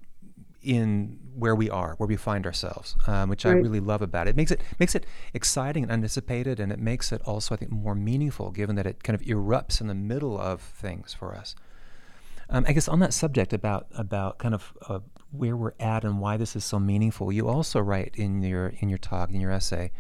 in 0.63 1.19
where 1.35 1.55
we 1.55 1.71
are, 1.71 1.95
where 1.99 2.07
we 2.09 2.17
find 2.17 2.45
ourselves, 2.45 2.97
um, 3.07 3.29
which 3.29 3.45
right. 3.45 3.53
I 3.53 3.55
really 3.55 3.81
love 3.81 4.03
about 4.03 4.27
it. 4.27 4.31
it. 4.31 4.37
Makes 4.37 4.51
it 4.51 4.61
makes 4.79 4.95
it 4.95 5.07
exciting 5.33 5.85
and 5.85 5.93
anticipated, 5.93 6.61
and 6.61 6.73
it 6.73 6.79
makes 6.79 7.13
it 7.13 7.23
also, 7.23 7.55
I 7.55 7.59
think, 7.59 7.71
more 7.71 7.95
meaningful, 7.95 8.51
given 8.51 8.77
that 8.77 8.87
it 8.87 9.03
kind 9.03 9.15
of 9.15 9.25
erupts 9.27 9.81
in 9.81 9.87
the 9.87 9.95
middle 9.95 10.39
of 10.39 10.61
things 10.61 11.15
for 11.15 11.35
us. 11.35 11.55
Um, 12.49 12.65
I 12.69 12.73
guess 12.73 12.89
on 12.89 13.01
that 13.01 13.13
subject 13.13 13.53
about 13.53 13.87
about 13.97 14.39
kind 14.39 14.55
of 14.55 14.73
uh, 14.89 15.01
where 15.31 15.57
we're 15.57 15.75
at 15.81 16.05
and 16.05 16.21
why 16.21 16.37
this 16.37 16.57
is 16.57 16.65
so 16.65 16.79
meaningful, 16.79 17.33
you 17.33 17.49
also 17.49 17.81
write 17.81 18.15
in 18.17 18.43
your 18.43 18.75
in 18.79 18.89
your 18.89 18.99
talk 18.99 19.31
in 19.31 19.41
your 19.41 19.51
essay 19.51 19.91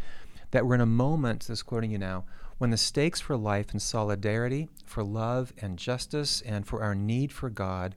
that 0.56 0.66
we're 0.66 0.74
in 0.74 0.80
a 0.80 0.86
moment. 0.86 1.46
This 1.46 1.62
quoting 1.62 1.90
you 1.90 1.98
now. 1.98 2.24
When 2.56 2.70
the 2.70 2.78
stakes 2.78 3.20
for 3.20 3.36
life 3.36 3.72
and 3.72 3.82
solidarity, 3.82 4.70
for 4.86 5.04
love 5.04 5.52
and 5.60 5.78
justice, 5.78 6.40
and 6.40 6.66
for 6.66 6.82
our 6.82 6.94
need 6.94 7.30
for 7.30 7.50
God 7.50 7.94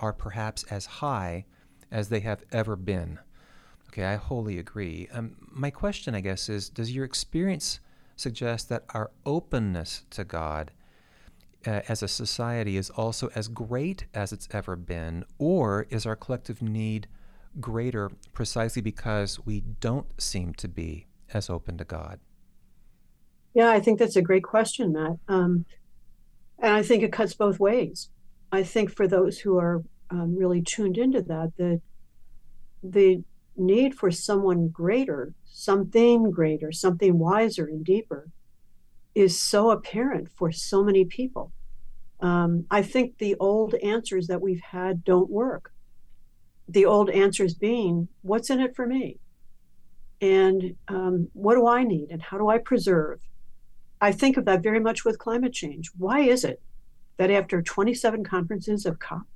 are 0.00 0.14
perhaps 0.14 0.64
as 0.70 0.86
high 0.86 1.44
as 1.90 2.08
they 2.08 2.20
have 2.20 2.42
ever 2.50 2.76
been. 2.76 3.18
Okay, 3.88 4.06
I 4.06 4.16
wholly 4.16 4.58
agree. 4.58 5.06
Um, 5.12 5.36
my 5.50 5.68
question, 5.68 6.14
I 6.14 6.22
guess, 6.22 6.48
is 6.48 6.70
Does 6.70 6.92
your 6.92 7.04
experience 7.04 7.80
suggest 8.16 8.70
that 8.70 8.84
our 8.94 9.10
openness 9.26 10.04
to 10.08 10.24
God 10.24 10.70
uh, 11.66 11.82
as 11.88 12.02
a 12.02 12.08
society 12.08 12.78
is 12.78 12.88
also 12.88 13.28
as 13.34 13.48
great 13.48 14.06
as 14.14 14.32
it's 14.32 14.48
ever 14.50 14.76
been, 14.76 15.26
or 15.36 15.86
is 15.90 16.06
our 16.06 16.16
collective 16.16 16.62
need 16.62 17.06
greater 17.60 18.10
precisely 18.32 18.80
because 18.80 19.44
we 19.44 19.60
don't 19.60 20.18
seem 20.18 20.54
to 20.54 20.68
be 20.68 21.07
as 21.32 21.50
open 21.50 21.78
to 21.78 21.84
God? 21.84 22.20
Yeah, 23.54 23.70
I 23.70 23.80
think 23.80 23.98
that's 23.98 24.16
a 24.16 24.22
great 24.22 24.44
question, 24.44 24.92
Matt. 24.92 25.18
Um, 25.28 25.64
and 26.58 26.74
I 26.74 26.82
think 26.82 27.02
it 27.02 27.12
cuts 27.12 27.34
both 27.34 27.58
ways. 27.58 28.10
I 28.52 28.62
think 28.62 28.90
for 28.90 29.06
those 29.06 29.38
who 29.38 29.58
are 29.58 29.82
um, 30.10 30.36
really 30.36 30.62
tuned 30.62 30.98
into 30.98 31.22
that 31.22 31.52
the 31.56 31.80
the 32.82 33.22
need 33.56 33.94
for 33.94 34.10
someone 34.10 34.68
greater 34.68 35.34
something 35.44 36.30
greater 36.30 36.70
something 36.70 37.18
wiser 37.18 37.66
and 37.66 37.84
deeper 37.84 38.28
is 39.14 39.40
so 39.40 39.70
apparent 39.70 40.28
for 40.36 40.52
so 40.52 40.82
many 40.84 41.04
people 41.04 41.52
um, 42.20 42.64
i 42.70 42.80
think 42.80 43.18
the 43.18 43.34
old 43.40 43.74
answers 43.82 44.28
that 44.28 44.40
we've 44.40 44.62
had 44.62 45.04
don't 45.04 45.28
work 45.28 45.72
the 46.68 46.84
old 46.84 47.10
answers 47.10 47.54
being 47.54 48.08
what's 48.22 48.50
in 48.50 48.60
it 48.60 48.76
for 48.76 48.86
me 48.86 49.18
and 50.20 50.74
um, 50.88 51.28
what 51.32 51.54
do 51.54 51.66
i 51.66 51.82
need 51.82 52.08
and 52.10 52.22
how 52.22 52.38
do 52.38 52.48
i 52.48 52.58
preserve 52.58 53.20
i 54.00 54.10
think 54.10 54.36
of 54.36 54.44
that 54.44 54.62
very 54.62 54.80
much 54.80 55.04
with 55.04 55.18
climate 55.18 55.52
change 55.52 55.90
why 55.96 56.20
is 56.20 56.44
it 56.44 56.60
that 57.18 57.30
after 57.30 57.60
27 57.60 58.24
conferences 58.24 58.86
of 58.86 58.98
cop 58.98 59.26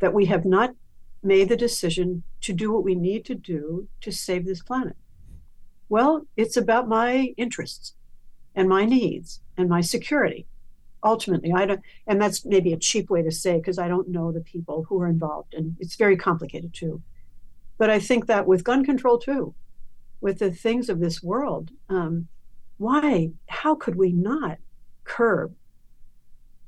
that 0.00 0.12
we 0.12 0.26
have 0.26 0.44
not 0.44 0.74
made 1.22 1.48
the 1.48 1.56
decision 1.56 2.22
to 2.40 2.52
do 2.52 2.72
what 2.72 2.84
we 2.84 2.94
need 2.94 3.24
to 3.26 3.34
do 3.34 3.88
to 4.00 4.10
save 4.10 4.44
this 4.44 4.62
planet? 4.62 4.96
Well, 5.88 6.26
it's 6.36 6.56
about 6.56 6.88
my 6.88 7.34
interests 7.36 7.94
and 8.54 8.68
my 8.68 8.84
needs 8.84 9.40
and 9.56 9.68
my 9.68 9.80
security. 9.80 10.46
Ultimately, 11.02 11.52
I 11.52 11.66
don't, 11.66 11.80
and 12.06 12.20
that's 12.20 12.44
maybe 12.44 12.72
a 12.72 12.78
cheap 12.78 13.08
way 13.08 13.22
to 13.22 13.30
say 13.30 13.56
because 13.56 13.78
I 13.78 13.88
don't 13.88 14.08
know 14.08 14.32
the 14.32 14.40
people 14.40 14.84
who 14.84 15.00
are 15.00 15.08
involved, 15.08 15.54
and 15.54 15.76
it's 15.80 15.96
very 15.96 16.16
complicated 16.16 16.74
too. 16.74 17.02
But 17.78 17.88
I 17.88 17.98
think 17.98 18.26
that 18.26 18.46
with 18.46 18.64
gun 18.64 18.84
control 18.84 19.18
too, 19.18 19.54
with 20.20 20.38
the 20.38 20.50
things 20.52 20.88
of 20.88 21.00
this 21.00 21.22
world, 21.22 21.70
um, 21.88 22.28
why, 22.78 23.30
how 23.48 23.74
could 23.74 23.96
we 23.96 24.12
not 24.12 24.58
curb 25.04 25.54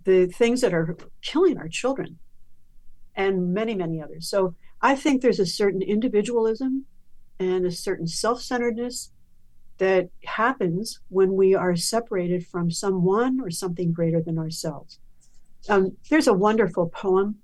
the 0.05 0.27
things 0.27 0.61
that 0.61 0.75
are 0.75 0.97
killing 1.21 1.59
our 1.59 1.69
children? 1.69 2.19
and 3.15 3.53
many, 3.53 3.75
many 3.75 4.03
others. 4.03 4.29
So 4.29 4.55
I 4.81 4.95
think 4.97 5.23
there's 5.23 5.41
a 5.41 5.47
certain 5.47 5.83
individualism 5.83 6.87
and 7.39 7.67
a 7.67 7.71
certain 7.71 8.07
self 8.07 8.41
centeredness 8.43 9.11
that 9.79 10.11
happens 10.25 11.01
when 11.09 11.35
we 11.35 11.55
are 11.55 11.75
separated 11.77 12.47
from 12.47 12.71
someone 12.71 13.41
or 13.41 13.51
something 13.51 13.93
greater 13.93 14.21
than 14.21 14.39
ourselves. 14.39 14.99
Um, 15.69 15.97
there's 16.11 16.29
a 16.29 16.33
wonderful 16.33 16.89
poem 16.89 17.37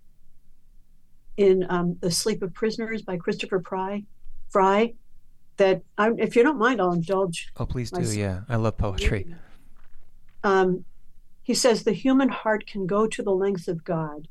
in 1.37 1.66
um, 1.68 1.97
The 2.01 2.11
Sleep 2.11 2.42
of 2.42 2.53
Prisoners 2.53 3.03
by 3.03 3.16
Christopher 3.16 3.61
Pry, 3.61 4.05
Fry 4.51 4.94
that 5.59 5.83
I, 5.97 6.12
if 6.18 6.35
you 6.35 6.42
don't 6.42 6.59
mind, 6.59 6.81
I'll 6.81 6.92
indulge. 6.92 7.51
Oh, 7.57 7.66
please 7.66 7.90
do. 7.90 8.03
Yeah, 8.18 8.40
I 8.49 8.57
love 8.57 8.77
poetry. 8.79 9.35
Um, 10.42 10.85
he 11.42 11.55
says 11.55 11.83
the 11.83 11.92
human 11.92 12.29
heart 12.29 12.66
can 12.66 12.87
go 12.87 13.07
to 13.07 13.23
the 13.23 13.35
length 13.35 13.68
of 13.68 13.85
God. 13.85 14.29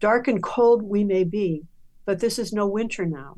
Dark 0.00 0.28
and 0.28 0.42
cold 0.42 0.82
we 0.82 1.04
may 1.04 1.24
be, 1.24 1.64
but 2.04 2.20
this 2.20 2.38
is 2.38 2.52
no 2.52 2.66
winter 2.66 3.04
now. 3.04 3.36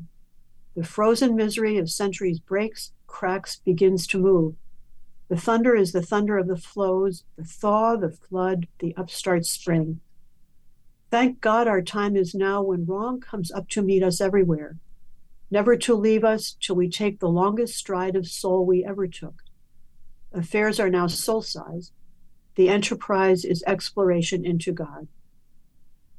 The 0.75 0.83
frozen 0.83 1.35
misery 1.35 1.77
of 1.77 1.89
centuries 1.89 2.39
breaks, 2.39 2.91
cracks, 3.07 3.57
begins 3.57 4.07
to 4.07 4.19
move. 4.19 4.55
The 5.27 5.37
thunder 5.37 5.75
is 5.75 5.91
the 5.91 6.01
thunder 6.01 6.37
of 6.37 6.47
the 6.47 6.57
flows, 6.57 7.23
the 7.37 7.43
thaw, 7.43 7.95
the 7.95 8.11
flood, 8.11 8.67
the 8.79 8.95
upstart 8.95 9.45
spring. 9.45 9.99
Thank 11.09 11.41
God 11.41 11.67
our 11.67 11.81
time 11.81 12.15
is 12.15 12.33
now 12.33 12.61
when 12.61 12.85
wrong 12.85 13.19
comes 13.19 13.51
up 13.51 13.67
to 13.69 13.81
meet 13.81 14.03
us 14.03 14.21
everywhere, 14.21 14.77
never 15.51 15.75
to 15.75 15.93
leave 15.93 16.23
us 16.23 16.55
till 16.59 16.75
we 16.77 16.89
take 16.89 17.19
the 17.19 17.29
longest 17.29 17.75
stride 17.75 18.15
of 18.15 18.25
soul 18.25 18.65
we 18.65 18.85
ever 18.85 19.05
took. 19.05 19.43
Affairs 20.33 20.79
are 20.79 20.89
now 20.89 21.07
soul 21.07 21.41
size. 21.41 21.91
The 22.55 22.69
enterprise 22.69 23.43
is 23.43 23.63
exploration 23.67 24.45
into 24.45 24.71
God. 24.71 25.07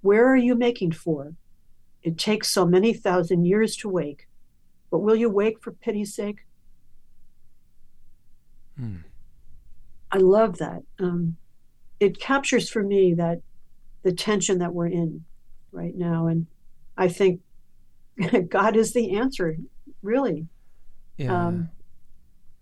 Where 0.02 0.30
are 0.30 0.36
you 0.36 0.54
making 0.54 0.92
for? 0.92 1.34
It 2.02 2.18
takes 2.18 2.50
so 2.50 2.66
many 2.66 2.92
thousand 2.92 3.46
years 3.46 3.76
to 3.78 3.88
wake, 3.88 4.28
but 4.90 4.98
will 4.98 5.16
you 5.16 5.30
wake 5.30 5.62
for 5.62 5.72
pity's 5.72 6.14
sake? 6.14 6.44
Hmm. 8.76 8.98
I 10.10 10.18
love 10.18 10.58
that. 10.58 10.82
Um, 10.98 11.36
it 12.00 12.20
captures 12.20 12.68
for 12.68 12.82
me 12.82 13.14
that 13.14 13.40
the 14.02 14.12
tension 14.12 14.58
that 14.58 14.74
we're 14.74 14.88
in 14.88 15.24
right 15.70 15.94
now, 15.96 16.26
and 16.26 16.46
I 16.98 17.08
think 17.08 17.40
God 18.48 18.76
is 18.76 18.92
the 18.92 19.16
answer, 19.16 19.56
really. 20.02 20.46
Yeah. 21.16 21.46
Um, 21.46 21.70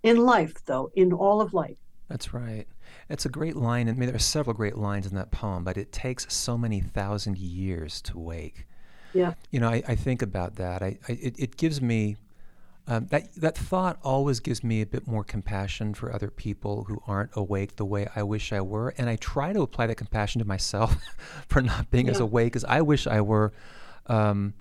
in 0.02 0.16
life, 0.18 0.64
though, 0.64 0.90
in 0.94 1.12
all 1.12 1.40
of 1.40 1.54
life. 1.54 1.76
That's 2.08 2.32
right. 2.32 2.66
It's 3.08 3.26
a 3.26 3.28
great 3.28 3.56
line, 3.56 3.88
and 3.88 3.96
I 3.96 3.98
mean, 3.98 4.08
there 4.08 4.16
are 4.16 4.18
several 4.18 4.54
great 4.54 4.76
lines 4.76 5.06
in 5.06 5.14
that 5.14 5.30
poem, 5.30 5.64
but 5.64 5.76
it 5.76 5.92
takes 5.92 6.32
so 6.32 6.56
many 6.58 6.80
thousand 6.80 7.38
years 7.38 8.00
to 8.02 8.18
wake. 8.18 8.66
Yeah. 9.12 9.34
You 9.50 9.60
know, 9.60 9.68
I, 9.68 9.82
I 9.86 9.94
think 9.94 10.22
about 10.22 10.56
that. 10.56 10.82
I, 10.82 10.98
I 11.08 11.12
it, 11.12 11.34
it 11.38 11.56
gives 11.56 11.80
me 11.80 12.16
um, 12.86 13.06
that 13.10 13.32
that 13.36 13.56
thought 13.56 13.98
always 14.02 14.40
gives 14.40 14.64
me 14.64 14.80
a 14.82 14.86
bit 14.86 15.06
more 15.06 15.22
compassion 15.22 15.94
for 15.94 16.12
other 16.12 16.30
people 16.30 16.84
who 16.84 17.00
aren't 17.06 17.30
awake 17.34 17.76
the 17.76 17.84
way 17.84 18.08
I 18.16 18.24
wish 18.24 18.52
I 18.52 18.60
were, 18.60 18.94
and 18.98 19.08
I 19.08 19.16
try 19.16 19.52
to 19.52 19.62
apply 19.62 19.86
that 19.86 19.96
compassion 19.96 20.40
to 20.40 20.44
myself 20.44 20.96
for 21.48 21.62
not 21.62 21.90
being 21.90 22.06
yeah. 22.06 22.12
as 22.12 22.20
awake 22.20 22.56
as 22.56 22.64
I 22.64 22.80
wish 22.80 23.06
I 23.06 23.20
were. 23.20 23.52
Um, 24.06 24.54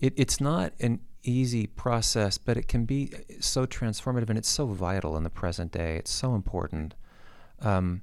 it, 0.00 0.14
it's 0.16 0.40
not 0.40 0.72
an 0.80 1.00
easy 1.22 1.66
process, 1.66 2.38
but 2.38 2.56
it 2.56 2.68
can 2.68 2.84
be 2.84 3.12
so 3.40 3.66
transformative, 3.66 4.28
and 4.28 4.38
it's 4.38 4.48
so 4.48 4.66
vital 4.66 5.16
in 5.16 5.24
the 5.24 5.30
present 5.30 5.72
day. 5.72 5.96
It's 5.96 6.10
so 6.10 6.34
important. 6.34 6.94
Um, 7.60 8.02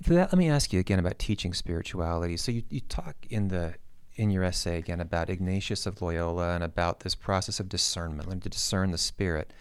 that, 0.00 0.32
let 0.32 0.38
me 0.38 0.48
ask 0.48 0.72
you 0.72 0.80
again 0.80 0.98
about 0.98 1.18
teaching 1.18 1.54
spirituality. 1.54 2.36
So 2.36 2.52
you, 2.52 2.62
you 2.70 2.80
talk 2.80 3.16
in 3.30 3.48
the 3.48 3.74
in 4.16 4.30
your 4.30 4.44
essay 4.44 4.78
again 4.78 4.98
about 4.98 5.28
Ignatius 5.28 5.84
of 5.84 6.00
Loyola 6.00 6.54
and 6.54 6.64
about 6.64 7.00
this 7.00 7.14
process 7.14 7.60
of 7.60 7.68
discernment, 7.68 8.26
learning 8.26 8.40
to 8.40 8.48
discern 8.48 8.90
the 8.90 8.98
Spirit. 8.98 9.52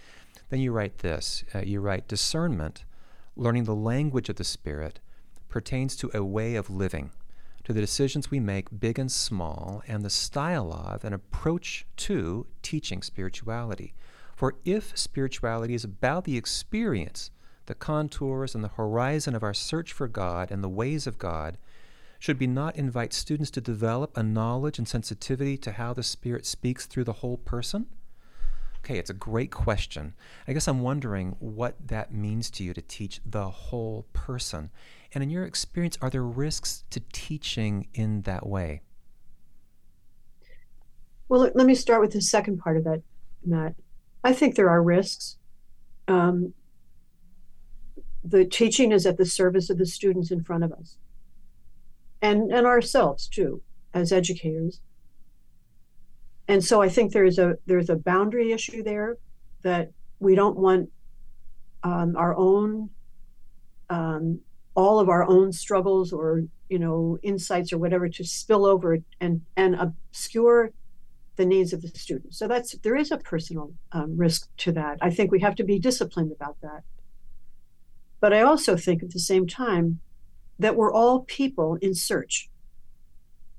Then 0.50 0.62
you 0.62 0.72
write 0.72 1.00
this 1.00 1.44
uh, 1.54 1.60
you 1.60 1.82
write, 1.82 2.08
discernment, 2.08 2.86
learning 3.36 3.66
the 3.66 3.76
language 3.76 4.30
of 4.30 4.38
the 4.38 4.44
Spirit, 4.44 5.00
pertains 5.50 5.96
to 5.98 6.10
a 6.14 6.24
way 6.24 6.56
of 6.56 6.70
living, 6.70 7.12
to 7.66 7.74
the 7.74 7.82
decisions 7.82 8.32
we 8.32 8.40
make, 8.40 8.80
big 8.80 8.98
and 8.98 9.12
small, 9.12 9.84
and 9.88 10.04
the 10.04 10.10
style 10.10 10.72
of 10.72 11.04
and 11.04 11.14
approach 11.14 11.86
to 11.98 12.46
teaching 12.62 13.02
spirituality. 13.02 13.94
For 14.36 14.56
if 14.64 14.98
spirituality 14.98 15.74
is 15.74 15.84
about 15.84 16.24
the 16.26 16.38
experience, 16.38 17.32
the 17.66 17.76
contours, 17.76 18.54
and 18.54 18.64
the 18.64 18.70
horizon 18.70 19.36
of 19.36 19.44
our 19.44 19.54
search 19.54 19.92
for 19.92 20.08
God 20.08 20.52
and 20.52 20.64
the 20.64 20.70
ways 20.70 21.08
of 21.08 21.18
God, 21.18 21.58
should 22.20 22.40
we 22.40 22.48
not 22.48 22.76
invite 22.76 23.14
students 23.14 23.52
to 23.52 23.62
develop 23.62 24.16
a 24.16 24.24
knowledge 24.24 24.78
and 24.78 24.88
sensitivity 24.88 25.58
to 25.58 25.74
how 25.74 25.94
the 25.94 26.04
Spirit 26.04 26.46
speaks 26.46 26.86
through 26.86 27.04
the 27.04 27.14
whole 27.14 27.38
person? 27.38 27.88
Okay, 28.86 29.00
it's 29.00 29.10
a 29.10 29.16
great 29.16 29.50
question. 29.50 30.14
I 30.48 30.54
guess 30.54 30.68
I'm 30.68 30.82
wondering 30.82 31.38
what 31.40 31.76
that 31.88 32.14
means 32.14 32.52
to 32.52 32.64
you 32.64 32.72
to 32.76 32.84
teach 32.84 33.20
the 33.26 33.50
whole 33.50 34.06
person. 34.14 34.70
And 35.12 35.24
in 35.24 35.32
your 35.32 35.44
experience, 35.44 35.98
are 36.04 36.12
there 36.12 36.22
risks 36.22 36.84
to 36.92 37.00
teaching 37.12 37.88
in 37.96 38.22
that 38.22 38.46
way? 38.46 38.82
Well, 41.28 41.50
let 41.56 41.66
me 41.66 41.74
start 41.74 42.00
with 42.00 42.12
the 42.12 42.22
second 42.22 42.60
part 42.60 42.78
of 42.78 42.84
that, 42.84 43.02
Matt. 43.44 43.74
I 44.24 44.34
think 44.34 44.54
there 44.54 44.70
are 44.70 44.84
risks. 44.84 45.38
Um, 46.08 46.54
the 48.24 48.46
teaching 48.46 48.92
is 48.92 49.08
at 49.08 49.18
the 49.18 49.26
service 49.26 49.72
of 49.72 49.80
the 49.80 49.88
students 49.88 50.30
in 50.30 50.44
front 50.44 50.64
of 50.64 50.72
us 50.72 50.98
and 52.22 52.52
and 52.52 52.66
ourselves 52.66 53.28
too 53.28 53.62
as 53.94 54.12
educators 54.12 54.80
and 56.48 56.64
so 56.64 56.82
i 56.82 56.90
think 56.90 57.12
there's 57.12 57.40
a 57.40 57.56
there's 57.66 57.90
a 57.90 57.96
boundary 57.96 58.52
issue 58.52 58.84
there 58.84 59.18
that 59.62 59.92
we 60.20 60.36
don't 60.36 60.58
want 60.58 60.90
um, 61.84 62.16
our 62.16 62.36
own 62.36 62.90
um, 63.90 64.40
all 64.76 65.00
of 65.00 65.10
our 65.10 65.24
own 65.28 65.52
struggles 65.52 66.12
or 66.12 66.44
you 66.70 66.80
know 66.80 67.18
insights 67.24 67.72
or 67.72 67.78
whatever 67.78 68.10
to 68.10 68.24
spill 68.24 68.66
over 68.66 68.98
and 69.20 69.42
and 69.56 69.76
obscure 69.76 70.72
the 71.36 71.46
needs 71.46 71.74
of 71.74 71.82
the 71.82 71.88
student. 71.90 72.34
So 72.34 72.48
that's 72.48 72.78
there 72.80 72.96
is 72.96 73.12
a 73.12 73.18
personal 73.18 73.74
um, 73.92 74.18
risk 74.18 74.50
to 74.58 74.72
that. 74.74 74.98
I 75.02 75.10
think 75.10 75.32
we 75.32 75.42
have 75.42 75.56
to 75.56 75.64
be 75.64 75.80
disciplined 75.80 76.32
about 76.32 76.58
that. 76.62 76.84
But 78.22 78.34
i 78.34 78.42
also 78.42 78.76
think 78.76 79.04
at 79.04 79.12
the 79.12 79.20
same 79.20 79.46
time 79.46 80.00
that 80.58 80.76
we're 80.76 80.94
all 80.94 81.20
people 81.22 81.78
in 81.82 81.94
search 81.94 82.50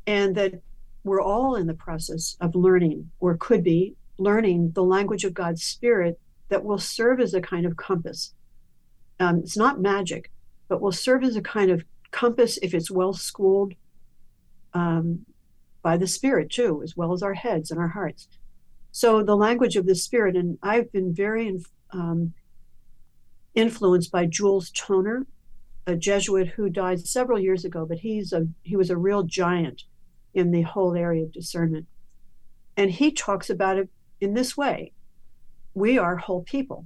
and 0.07 0.35
that 0.35 0.63
we're 1.07 1.23
all 1.23 1.55
in 1.55 1.67
the 1.67 1.75
process 1.75 2.37
of 2.41 2.55
learning 2.55 3.11
or 3.21 3.37
could 3.37 3.63
be 3.63 3.95
learning 4.19 4.73
the 4.73 4.83
language 4.83 5.25
of 5.25 5.35
God's 5.35 5.63
Spirit 5.63 6.19
that 6.49 6.65
will 6.65 6.79
serve 6.79 7.21
as 7.21 7.33
a 7.33 7.41
kind 7.41 7.65
of 7.65 7.77
compass. 7.77 8.35
Um, 9.21 9.39
it's 9.39 9.57
not 9.57 9.81
magic, 9.81 10.31
but 10.69 10.81
will 10.81 10.93
serve 10.93 11.23
as 11.23 11.37
a 11.37 11.43
kind 11.43 11.71
of 11.71 11.85
compass 12.11 12.59
if 12.61 12.75
it's 12.75 12.91
well 12.91 13.13
schooled 13.13 13.75
um, 14.75 15.25
by 15.81 15.97
the 15.97 16.07
Spirit 16.07 16.51
too, 16.51 16.83
as 16.83 16.97
well 16.97 17.13
as 17.13 17.23
our 17.23 17.35
heads 17.35 17.71
and 17.71 17.79
our 17.79 17.89
hearts. 17.89 18.29
So 18.91 19.23
the 19.23 19.37
language 19.37 19.77
of 19.77 19.87
the 19.87 19.95
Spirit, 19.95 20.35
and 20.37 20.59
I've 20.63 20.91
been 20.91 21.15
very 21.15 21.63
um, 21.93 22.33
influenced 23.55 24.11
by 24.11 24.27
Jules 24.27 24.71
Toner, 24.71 25.27
a 25.87 25.95
Jesuit 25.95 26.49
who 26.49 26.69
died 26.69 27.07
several 27.07 27.39
years 27.39 27.65
ago, 27.65 27.87
but 27.87 27.99
he's 27.99 28.33
a 28.33 28.49
he 28.63 28.75
was 28.77 28.91
a 28.91 28.97
real 28.97 29.23
giant 29.23 29.85
in 30.37 30.51
the 30.51 30.63
whole 30.63 30.95
area 30.95 31.25
of 31.25 31.33
discernment. 31.33 31.87
And 32.77 32.91
he 32.91 33.11
talks 33.11 33.49
about 33.49 33.79
it 33.79 33.89
in 34.21 34.35
this 34.35 34.57
way. 34.57 34.93
We 35.75 35.99
are 35.99 36.17
whole 36.17 36.43
people. 36.43 36.85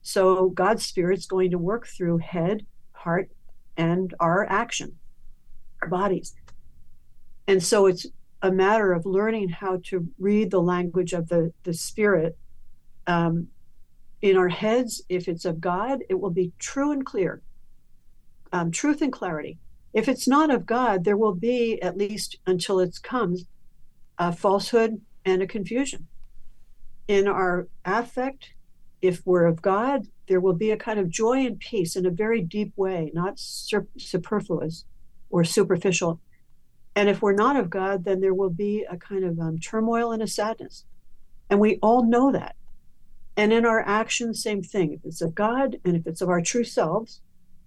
So 0.00 0.48
God's 0.48 0.84
spirit's 0.84 1.26
going 1.26 1.50
to 1.52 1.58
work 1.58 1.86
through 1.86 2.18
head, 2.18 2.66
heart, 2.92 3.30
and 3.76 4.12
our 4.18 4.44
action, 4.50 4.96
our 5.82 5.88
bodies. 5.88 6.34
And 7.46 7.62
so 7.62 7.86
it's 7.86 8.06
a 8.40 8.50
matter 8.50 8.92
of 8.92 9.06
learning 9.06 9.50
how 9.50 9.80
to 9.84 10.08
read 10.18 10.50
the 10.50 10.62
language 10.62 11.12
of 11.12 11.28
the, 11.28 11.52
the 11.64 11.74
spirit 11.74 12.36
um, 13.06 13.48
in 14.22 14.36
our 14.36 14.48
heads. 14.48 15.02
If 15.10 15.28
it's 15.28 15.44
of 15.44 15.60
God, 15.60 16.00
it 16.08 16.18
will 16.18 16.30
be 16.30 16.52
true 16.58 16.90
and 16.90 17.04
clear 17.04 17.42
um, 18.52 18.70
truth 18.70 19.02
and 19.02 19.12
clarity. 19.12 19.58
If 19.92 20.08
it's 20.08 20.26
not 20.26 20.50
of 20.50 20.66
God, 20.66 21.04
there 21.04 21.16
will 21.16 21.34
be, 21.34 21.80
at 21.82 21.98
least 21.98 22.36
until 22.46 22.80
it 22.80 22.98
comes, 23.02 23.44
a 24.18 24.32
falsehood 24.32 25.00
and 25.24 25.42
a 25.42 25.46
confusion. 25.46 26.08
In 27.08 27.28
our 27.28 27.68
affect, 27.84 28.52
if 29.02 29.26
we're 29.26 29.46
of 29.46 29.60
God, 29.60 30.06
there 30.28 30.40
will 30.40 30.54
be 30.54 30.70
a 30.70 30.76
kind 30.76 30.98
of 30.98 31.10
joy 31.10 31.44
and 31.44 31.58
peace 31.58 31.96
in 31.96 32.06
a 32.06 32.10
very 32.10 32.40
deep 32.40 32.72
way, 32.76 33.10
not 33.12 33.38
sur- 33.38 33.88
superfluous 33.98 34.84
or 35.28 35.44
superficial. 35.44 36.20
And 36.94 37.08
if 37.08 37.20
we're 37.20 37.32
not 37.32 37.56
of 37.56 37.68
God, 37.68 38.04
then 38.04 38.20
there 38.20 38.34
will 38.34 38.50
be 38.50 38.86
a 38.88 38.96
kind 38.96 39.24
of 39.24 39.38
um, 39.40 39.58
turmoil 39.58 40.12
and 40.12 40.22
a 40.22 40.26
sadness. 40.26 40.84
And 41.50 41.58
we 41.58 41.78
all 41.82 42.04
know 42.04 42.32
that. 42.32 42.54
And 43.36 43.52
in 43.52 43.66
our 43.66 43.80
actions, 43.80 44.42
same 44.42 44.62
thing. 44.62 44.92
If 44.92 45.00
it's 45.04 45.22
of 45.22 45.34
God 45.34 45.76
and 45.84 45.96
if 45.96 46.06
it's 46.06 46.20
of 46.20 46.28
our 46.28 46.40
true 46.40 46.64
selves, 46.64 47.20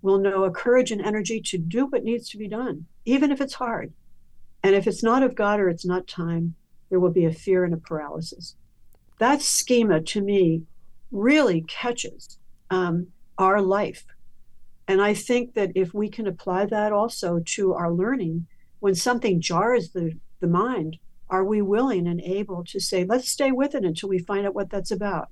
will 0.05 0.19
know 0.19 0.43
a 0.43 0.51
courage 0.51 0.91
and 0.91 1.01
energy 1.01 1.41
to 1.41 1.57
do 1.57 1.87
what 1.87 2.03
needs 2.03 2.29
to 2.29 2.37
be 2.37 2.47
done, 2.47 2.85
even 3.05 3.31
if 3.31 3.41
it's 3.41 3.55
hard. 3.55 3.91
And 4.63 4.73
if 4.73 4.87
it's 4.87 5.03
not 5.03 5.23
of 5.23 5.35
God 5.35 5.59
or 5.59 5.69
it's 5.69 5.85
not 5.85 6.07
time, 6.07 6.55
there 6.89 6.99
will 6.99 7.11
be 7.11 7.25
a 7.25 7.33
fear 7.33 7.65
and 7.65 7.73
a 7.73 7.77
paralysis. 7.77 8.55
That 9.19 9.41
schema 9.41 10.01
to 10.01 10.21
me 10.21 10.63
really 11.11 11.61
catches 11.61 12.37
um, 12.69 13.07
our 13.37 13.61
life. 13.61 14.05
And 14.87 15.01
I 15.01 15.13
think 15.13 15.53
that 15.55 15.71
if 15.75 15.93
we 15.93 16.09
can 16.09 16.27
apply 16.27 16.67
that 16.67 16.93
also 16.93 17.41
to 17.43 17.73
our 17.73 17.91
learning, 17.91 18.47
when 18.79 18.95
something 18.95 19.41
jars 19.41 19.89
the, 19.89 20.13
the 20.39 20.47
mind, 20.47 20.97
are 21.29 21.43
we 21.43 21.61
willing 21.61 22.07
and 22.07 22.21
able 22.21 22.63
to 22.65 22.79
say, 22.79 23.03
let's 23.03 23.29
stay 23.29 23.51
with 23.51 23.73
it 23.73 23.83
until 23.83 24.09
we 24.09 24.19
find 24.19 24.45
out 24.45 24.53
what 24.53 24.69
that's 24.69 24.91
about? 24.91 25.29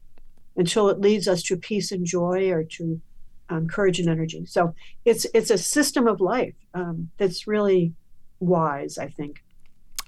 until 0.56 0.90
it 0.90 1.00
leads 1.00 1.28
us 1.28 1.42
to 1.44 1.58
peace 1.58 1.92
and 1.92 2.06
joy 2.06 2.50
or 2.50 2.64
to 2.64 3.02
um, 3.50 3.68
courage 3.68 4.00
and 4.00 4.10
energy. 4.10 4.46
So 4.46 4.74
it's 5.06 5.26
it's 5.34 5.50
a 5.50 5.58
system 5.58 6.08
of 6.08 6.22
life 6.22 6.56
um, 6.74 7.10
that's 7.18 7.48
really 7.48 7.94
wise, 8.40 8.98
I 8.98 9.08
think. 9.08 9.44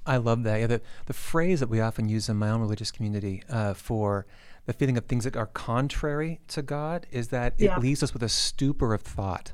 I 0.05 0.17
love 0.17 0.43
that. 0.43 0.59
Yeah, 0.59 0.67
the, 0.67 0.81
the 1.07 1.13
phrase 1.13 1.59
that 1.59 1.69
we 1.69 1.81
often 1.81 2.07
use 2.07 2.29
in 2.29 2.37
my 2.37 2.49
own 2.49 2.61
religious 2.61 2.91
community 2.91 3.41
uh, 3.49 3.73
for 3.73 4.27
the 4.67 4.73
feeling 4.73 4.97
of 4.97 5.05
things 5.05 5.23
that 5.23 5.35
are 5.35 5.47
contrary 5.47 6.41
to 6.49 6.61
God 6.61 7.07
is 7.11 7.29
that 7.29 7.53
it 7.57 7.65
yeah. 7.65 7.79
leaves 7.79 8.03
us 8.03 8.13
with 8.13 8.21
a 8.23 8.29
stupor 8.29 8.93
of 8.93 9.01
thought. 9.01 9.53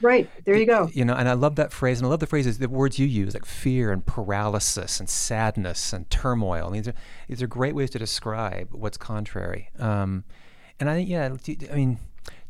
Right. 0.00 0.28
There 0.44 0.56
you 0.56 0.66
go. 0.66 0.90
You 0.92 1.04
know, 1.04 1.14
and 1.14 1.28
I 1.28 1.34
love 1.34 1.56
that 1.56 1.72
phrase, 1.72 1.98
and 1.98 2.06
I 2.06 2.10
love 2.10 2.20
the 2.20 2.26
phrases, 2.26 2.58
the 2.58 2.68
words 2.68 2.98
you 2.98 3.06
use, 3.06 3.34
like 3.34 3.44
fear 3.44 3.92
and 3.92 4.04
paralysis 4.04 4.98
and 4.98 5.08
sadness 5.08 5.92
and 5.92 6.08
turmoil. 6.10 6.66
I 6.66 6.70
mean, 6.70 6.82
these 6.82 6.88
are 6.88 6.94
these 7.28 7.42
are 7.42 7.46
great 7.46 7.74
ways 7.74 7.90
to 7.90 7.98
describe 7.98 8.68
what's 8.72 8.96
contrary. 8.96 9.70
Um, 9.78 10.24
and 10.80 10.90
I 10.90 10.94
think, 10.94 11.08
yeah, 11.08 11.36
I 11.70 11.74
mean, 11.76 11.98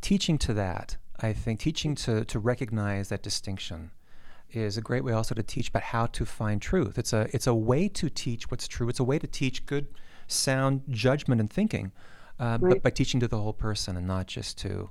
teaching 0.00 0.38
to 0.38 0.54
that, 0.54 0.96
I 1.20 1.32
think, 1.32 1.60
teaching 1.60 1.94
to 1.96 2.24
to 2.24 2.38
recognize 2.38 3.08
that 3.08 3.22
distinction 3.22 3.90
is 4.50 4.76
a 4.76 4.82
great 4.82 5.02
way 5.04 5.12
also 5.12 5.34
to 5.34 5.42
teach 5.42 5.68
about 5.68 5.82
how 5.82 6.06
to 6.06 6.24
find 6.24 6.60
truth. 6.60 6.98
It's 6.98 7.12
a 7.12 7.28
it's 7.32 7.46
a 7.46 7.54
way 7.54 7.88
to 7.88 8.08
teach 8.08 8.50
what's 8.50 8.68
true. 8.68 8.88
It's 8.88 9.00
a 9.00 9.04
way 9.04 9.18
to 9.18 9.26
teach 9.26 9.66
good, 9.66 9.86
sound 10.26 10.82
judgment 10.90 11.40
and 11.40 11.50
thinking, 11.50 11.92
uh, 12.38 12.58
right. 12.60 12.74
but 12.74 12.82
by 12.82 12.90
teaching 12.90 13.20
to 13.20 13.28
the 13.28 13.38
whole 13.38 13.52
person 13.52 13.96
and 13.96 14.06
not 14.06 14.26
just 14.26 14.58
to 14.58 14.90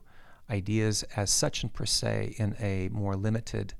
ideas 0.50 1.04
as 1.15 1.30
such 1.30 1.63
and 1.63 1.74
per 1.74 1.86
se 1.86 2.36
in 2.38 2.56
a 2.60 2.89
more 2.89 3.15
limited, 3.15 3.74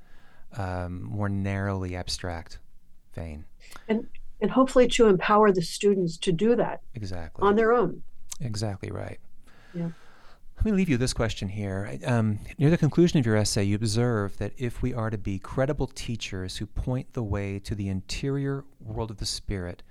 um, 0.58 1.04
more 1.04 1.30
narrowly 1.30 1.96
abstract 1.96 2.60
vein. 3.14 3.46
And 3.88 4.08
and 4.42 4.50
hopefully 4.50 4.88
to 4.88 5.08
empower 5.08 5.52
the 5.52 5.62
students 5.62 6.18
to 6.18 6.32
do 6.32 6.56
that 6.56 6.82
exactly 6.96 7.48
on 7.48 7.56
their 7.56 7.74
own. 7.74 8.02
Exactly 8.40 8.92
right. 8.92 9.20
Yeah. 9.74 9.90
Let 10.62 10.66
me 10.66 10.74
leave 10.74 10.90
you 10.90 10.98
this 10.98 11.14
question 11.14 11.50
here. 11.50 11.98
Um, 12.06 12.38
near 12.60 12.70
the 12.70 12.78
conclusion 12.78 13.18
of 13.18 13.26
your 13.26 13.36
essay, 13.36 13.64
you 13.64 13.76
observe 13.76 14.38
that 14.38 14.54
if 14.60 14.84
we 14.84 14.94
are 14.94 15.10
to 15.10 15.18
be 15.18 15.40
credible 15.40 15.88
teachers 15.88 16.58
who 16.58 16.68
point 16.68 17.14
the 17.14 17.24
way 17.24 17.58
to 17.58 17.74
the 17.74 17.90
interior 17.90 18.64
world 18.80 19.10
of 19.10 19.18
the 19.18 19.26
Spirit, 19.26 19.82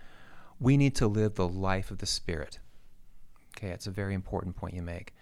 we 0.61 0.77
need 0.77 0.95
to 0.95 1.09
live 1.09 1.35
the 1.35 1.49
life 1.49 1.91
of 1.91 1.99
the 1.99 2.07
Spirit. 2.07 2.61
Okay, 3.57 3.73
it's 3.73 3.89
a 3.89 3.91
very 3.91 4.15
important 4.15 4.55
point 4.55 4.75
you 4.75 4.83
make 4.83 5.13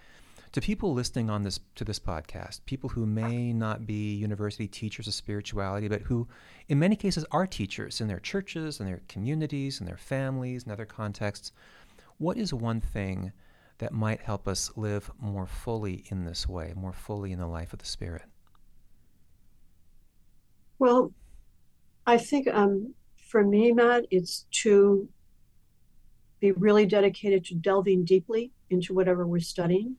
to 0.53 0.61
people 0.61 0.93
listening 0.93 1.31
on 1.31 1.45
this 1.45 1.61
to 1.77 1.85
this 1.85 1.99
podcast, 1.99 2.61
people 2.67 2.91
who 2.91 3.07
may 3.07 3.51
not 3.51 3.87
be 3.87 4.17
university 4.17 4.69
teachers 4.69 5.07
of 5.07 5.15
spirituality, 5.15 5.89
but 5.89 6.03
who, 6.03 6.29
in 6.69 6.79
many 6.79 6.95
cases, 6.95 7.25
are 7.31 7.47
teachers 7.47 8.03
in 8.03 8.09
their 8.09 8.21
churches, 8.21 8.81
in 8.81 8.85
their 8.87 9.01
communities, 9.09 9.81
in 9.81 9.87
their 9.87 9.97
families, 9.97 10.65
in 10.65 10.73
other 10.73 10.85
contexts, 10.85 11.53
what 12.19 12.37
is 12.37 12.53
one 12.53 12.83
thing 12.83 13.33
that 13.79 13.93
might 13.93 14.21
help 14.21 14.49
us 14.49 14.71
live 14.77 15.11
more 15.19 15.47
fully 15.47 16.05
in 16.11 16.25
this 16.25 16.49
way, 16.49 16.73
more 16.77 16.93
fully 16.93 17.33
in 17.33 17.39
the 17.39 17.47
life 17.47 17.73
of 17.73 17.79
the 17.79 17.87
Spirit? 17.87 18.23
Well, 20.79 21.13
I 22.07 22.19
think 22.19 22.49
um, 22.49 22.95
for 23.31 23.45
me, 23.45 23.73
Matt, 23.73 24.07
it's 24.11 24.47
to 24.63 25.09
be 26.41 26.53
really 26.53 26.87
dedicated 26.87 27.45
to 27.47 27.55
delving 27.55 28.05
deeply 28.05 28.53
into 28.71 28.95
whatever 28.95 29.27
we're 29.27 29.41
studying 29.41 29.97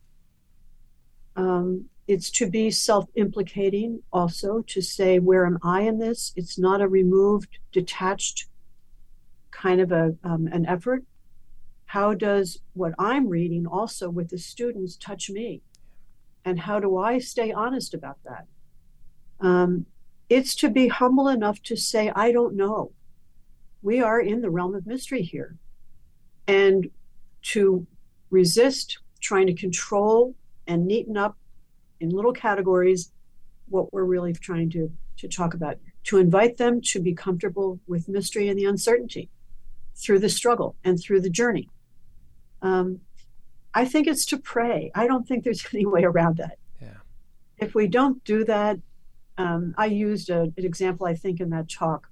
um, 1.40 1.86
it's 2.08 2.30
to 2.32 2.50
be 2.50 2.70
self 2.72 3.06
implicating 3.16 4.02
also, 4.12 4.62
to 4.68 4.82
say, 4.82 5.20
where 5.20 5.46
am 5.46 5.58
I 5.64 5.82
in 5.82 6.00
this? 6.00 6.34
It's 6.36 6.60
not 6.60 6.82
a 6.82 6.88
removed, 6.88 7.60
detached 7.72 8.48
kind 9.52 9.80
of 9.80 9.92
a, 9.92 10.16
um, 10.24 10.48
an 10.48 10.66
effort. 10.66 11.04
How 11.90 12.14
does 12.14 12.60
what 12.74 12.94
I'm 13.00 13.28
reading 13.28 13.66
also 13.66 14.12
with 14.12 14.30
the 14.30 14.38
students 14.38 14.96
touch 14.96 15.28
me? 15.32 15.64
And 16.46 16.60
how 16.60 16.80
do 16.80 16.98
I 16.98 17.18
stay 17.18 17.52
honest 17.52 17.96
about 17.96 18.20
that? 18.26 18.46
Um, 19.40 19.88
it's 20.30 20.54
to 20.58 20.70
be 20.70 20.90
humble 20.90 21.28
enough 21.28 21.64
to 21.64 21.76
say, 21.76 22.12
I 22.16 22.32
don't 22.32 22.56
know. 22.56 22.92
We 23.82 24.02
are 24.02 24.22
in 24.22 24.42
the 24.42 24.52
realm 24.52 24.76
of 24.76 24.86
mystery 24.86 25.24
here. 25.24 25.58
And 26.48 26.92
to 27.54 27.88
resist 28.30 29.00
trying 29.20 29.48
to 29.48 29.56
control 29.56 30.36
and 30.68 30.86
neaten 30.86 31.18
up 31.18 31.38
in 32.00 32.12
little 32.12 32.34
categories 32.34 33.12
what 33.68 33.92
we're 33.92 34.04
really 34.04 34.34
trying 34.34 34.70
to, 34.70 34.92
to 35.18 35.28
talk 35.28 35.56
about, 35.56 35.80
to 36.04 36.20
invite 36.20 36.58
them 36.58 36.82
to 36.82 37.00
be 37.02 37.16
comfortable 37.16 37.80
with 37.88 38.08
mystery 38.08 38.48
and 38.48 38.60
the 38.60 38.66
uncertainty 38.66 39.28
through 39.96 40.20
the 40.20 40.30
struggle 40.30 40.76
and 40.84 41.00
through 41.00 41.22
the 41.22 41.32
journey. 41.32 41.68
Um, 42.62 43.02
I 43.74 43.86
think 43.86 44.08
it's 44.08 44.26
to 44.28 44.38
pray. 44.38 44.92
I 44.96 45.08
don't 45.08 45.28
think 45.28 45.44
there's 45.44 45.66
any 45.74 45.86
way 45.86 46.04
around 46.04 46.38
that. 46.38 46.58
Yeah. 46.82 46.98
If 47.58 47.76
we 47.76 47.88
don't 47.88 48.24
do 48.24 48.44
that, 48.46 48.80
um, 49.38 49.74
I 49.78 49.86
used 49.86 50.30
a, 50.30 50.42
an 50.42 50.54
example, 50.58 51.06
I 51.06 51.16
think, 51.16 51.40
in 51.40 51.50
that 51.52 51.70
talk. 51.70 52.10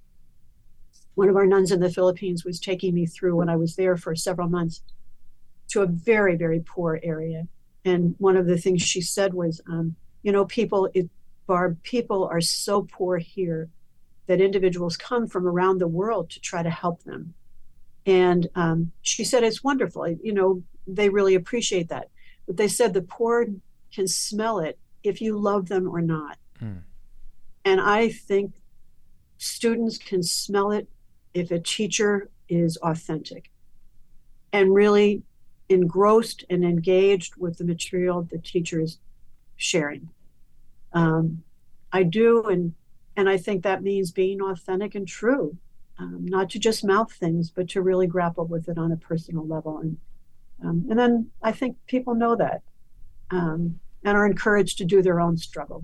One 1.15 1.29
of 1.29 1.36
our 1.36 1.47
nuns 1.47 1.71
in 1.71 1.79
the 1.79 1.89
Philippines 1.89 2.45
was 2.45 2.60
taking 2.60 2.93
me 2.93 3.05
through 3.05 3.36
when 3.36 3.49
I 3.49 3.55
was 3.55 3.75
there 3.75 3.97
for 3.97 4.15
several 4.15 4.49
months 4.49 4.81
to 5.69 5.81
a 5.81 5.88
very, 5.88 6.36
very 6.36 6.62
poor 6.65 6.99
area 7.03 7.47
and 7.88 8.15
one 8.17 8.36
of 8.36 8.45
the 8.45 8.57
things 8.57 8.81
she 8.81 9.01
said 9.01 9.33
was, 9.33 9.62
um, 9.67 9.95
you 10.21 10.31
know, 10.31 10.45
people, 10.45 10.89
it, 10.93 11.10
Barb, 11.47 11.81
people 11.83 12.25
are 12.25 12.41
so 12.41 12.81
poor 12.91 13.17
here 13.17 13.69
that 14.27 14.41
individuals 14.41 14.97
come 14.97 15.27
from 15.27 15.47
around 15.47 15.77
the 15.77 15.88
world 15.88 16.29
to 16.31 16.41
try 16.41 16.62
to 16.62 16.69
help 16.69 17.03
them. 17.03 17.33
And 18.07 18.47
um, 18.55 18.93
she 19.01 19.23
said, 19.25 19.43
it's 19.43 19.63
wonderful. 19.63 20.07
You 20.07 20.33
know, 20.33 20.63
they 20.87 21.09
really 21.09 21.35
appreciate 21.35 21.89
that. 21.89 22.09
But 22.47 22.55
they 22.55 22.69
said 22.69 22.93
the 22.93 23.01
poor 23.01 23.47
can 23.93 24.07
smell 24.07 24.59
it 24.59 24.79
if 25.03 25.21
you 25.21 25.37
love 25.37 25.67
them 25.67 25.87
or 25.87 26.01
not. 26.01 26.37
Mm. 26.61 26.81
And 27.65 27.81
I 27.81 28.09
think 28.09 28.53
students 29.37 29.97
can 29.97 30.23
smell 30.23 30.71
it 30.71 30.87
if 31.33 31.51
a 31.51 31.59
teacher 31.59 32.29
is 32.47 32.77
authentic 32.77 33.51
and 34.53 34.73
really 34.73 35.23
engrossed 35.67 36.45
and 36.49 36.63
engaged 36.63 37.35
with 37.35 37.57
the 37.57 37.65
material 37.65 38.23
the 38.23 38.37
teacher 38.37 38.79
is 38.79 38.99
sharing. 39.57 40.09
Um, 40.93 41.43
I 41.91 42.03
do, 42.03 42.43
and 42.43 42.73
and 43.17 43.27
I 43.27 43.37
think 43.37 43.63
that 43.63 43.83
means 43.83 44.11
being 44.11 44.41
authentic 44.41 44.95
and 44.95 45.07
true, 45.07 45.57
um, 45.99 46.25
not 46.25 46.49
to 46.51 46.60
just 46.60 46.83
mouth 46.83 47.12
things, 47.12 47.49
but 47.49 47.69
to 47.69 47.81
really 47.81 48.07
grapple 48.07 48.45
with 48.45 48.69
it 48.69 48.77
on 48.77 48.91
a 48.91 48.97
personal 48.97 49.45
level. 49.45 49.79
And 49.79 49.97
um, 50.63 50.86
and 50.89 50.97
then 50.97 51.29
I 51.43 51.51
think 51.51 51.77
people 51.88 52.15
know 52.15 52.36
that 52.36 52.62
um, 53.29 53.79
and 54.03 54.17
are 54.17 54.25
encouraged 54.25 54.77
to 54.79 54.86
do 54.86 55.01
their 55.01 55.19
own 55.19 55.38
struggle. 55.38 55.83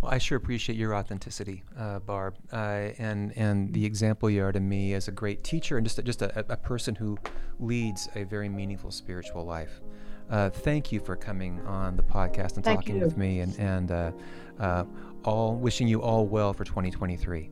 Well, 0.00 0.12
I 0.12 0.18
sure 0.18 0.38
appreciate 0.38 0.76
your 0.76 0.94
authenticity, 0.94 1.64
uh, 1.76 1.98
Barb, 1.98 2.36
uh, 2.52 2.90
and 2.98 3.32
and 3.36 3.72
the 3.74 3.84
example 3.84 4.30
you 4.30 4.44
are 4.44 4.52
to 4.52 4.60
me 4.60 4.94
as 4.94 5.08
a 5.08 5.12
great 5.12 5.42
teacher 5.42 5.76
and 5.76 5.84
just 5.84 5.98
a, 5.98 6.02
just 6.02 6.22
a, 6.22 6.44
a 6.52 6.56
person 6.56 6.94
who 6.94 7.18
leads 7.58 8.08
a 8.14 8.22
very 8.24 8.48
meaningful 8.48 8.92
spiritual 8.92 9.44
life. 9.44 9.80
Uh, 10.30 10.50
thank 10.50 10.92
you 10.92 11.00
for 11.00 11.16
coming 11.16 11.60
on 11.66 11.96
the 11.96 12.02
podcast 12.02 12.56
and 12.56 12.64
thank 12.64 12.80
talking 12.80 12.96
you. 12.96 13.04
with 13.04 13.16
me, 13.16 13.40
and 13.40 13.58
and 13.58 13.90
uh, 13.90 14.12
uh, 14.60 14.84
all 15.24 15.56
wishing 15.56 15.88
you 15.88 16.00
all 16.00 16.26
well 16.26 16.52
for 16.52 16.64
2023. 16.64 17.50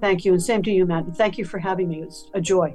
Thank 0.00 0.24
you, 0.24 0.32
and 0.32 0.42
same 0.42 0.62
to 0.62 0.70
you, 0.70 0.86
Matt. 0.86 1.16
Thank 1.16 1.38
you 1.38 1.44
for 1.44 1.58
having 1.58 1.88
me. 1.88 2.02
It's 2.02 2.30
a 2.34 2.40
joy. 2.40 2.74